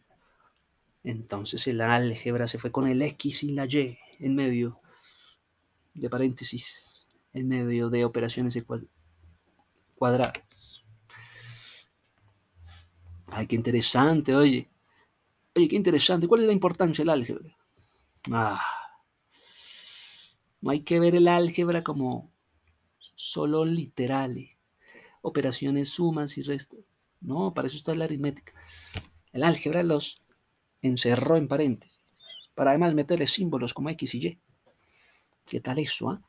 entonces 1.08 1.66
el 1.66 1.80
álgebra 1.80 2.46
se 2.46 2.58
fue 2.58 2.70
con 2.70 2.86
el 2.86 3.00
X 3.00 3.42
y 3.42 3.52
la 3.52 3.64
Y 3.64 3.98
en 4.18 4.34
medio 4.34 4.78
de 5.94 6.10
paréntesis, 6.10 7.08
en 7.32 7.48
medio 7.48 7.88
de 7.88 8.04
operaciones 8.04 8.62
cuadradas. 9.94 10.84
Ay, 13.30 13.46
qué 13.46 13.56
interesante, 13.56 14.34
oye. 14.34 14.68
Oye, 15.56 15.68
qué 15.68 15.76
interesante. 15.76 16.28
¿Cuál 16.28 16.42
es 16.42 16.46
la 16.46 16.52
importancia 16.52 17.02
del 17.02 17.10
álgebra? 17.10 17.56
Ah, 18.30 18.60
no 20.60 20.70
hay 20.70 20.80
que 20.82 21.00
ver 21.00 21.14
el 21.14 21.26
álgebra 21.26 21.82
como 21.82 22.30
solo 22.98 23.64
literal, 23.64 24.50
operaciones 25.22 25.88
sumas 25.88 26.36
y 26.36 26.42
restas. 26.42 26.86
No, 27.22 27.54
para 27.54 27.66
eso 27.66 27.78
está 27.78 27.94
la 27.94 28.04
aritmética. 28.04 28.52
El 29.32 29.42
álgebra 29.42 29.82
los 29.82 30.22
encerró 30.82 31.36
en 31.36 31.48
paréntesis, 31.48 31.98
para 32.54 32.70
además 32.70 32.94
meterle 32.94 33.26
símbolos 33.26 33.74
como 33.74 33.90
X 33.90 34.14
y 34.14 34.26
Y. 34.26 34.38
¿Qué 35.46 35.60
tal 35.60 35.78
eso? 35.78 36.10
Ah? 36.10 36.22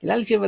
El 0.00 0.10
álgebra 0.10 0.46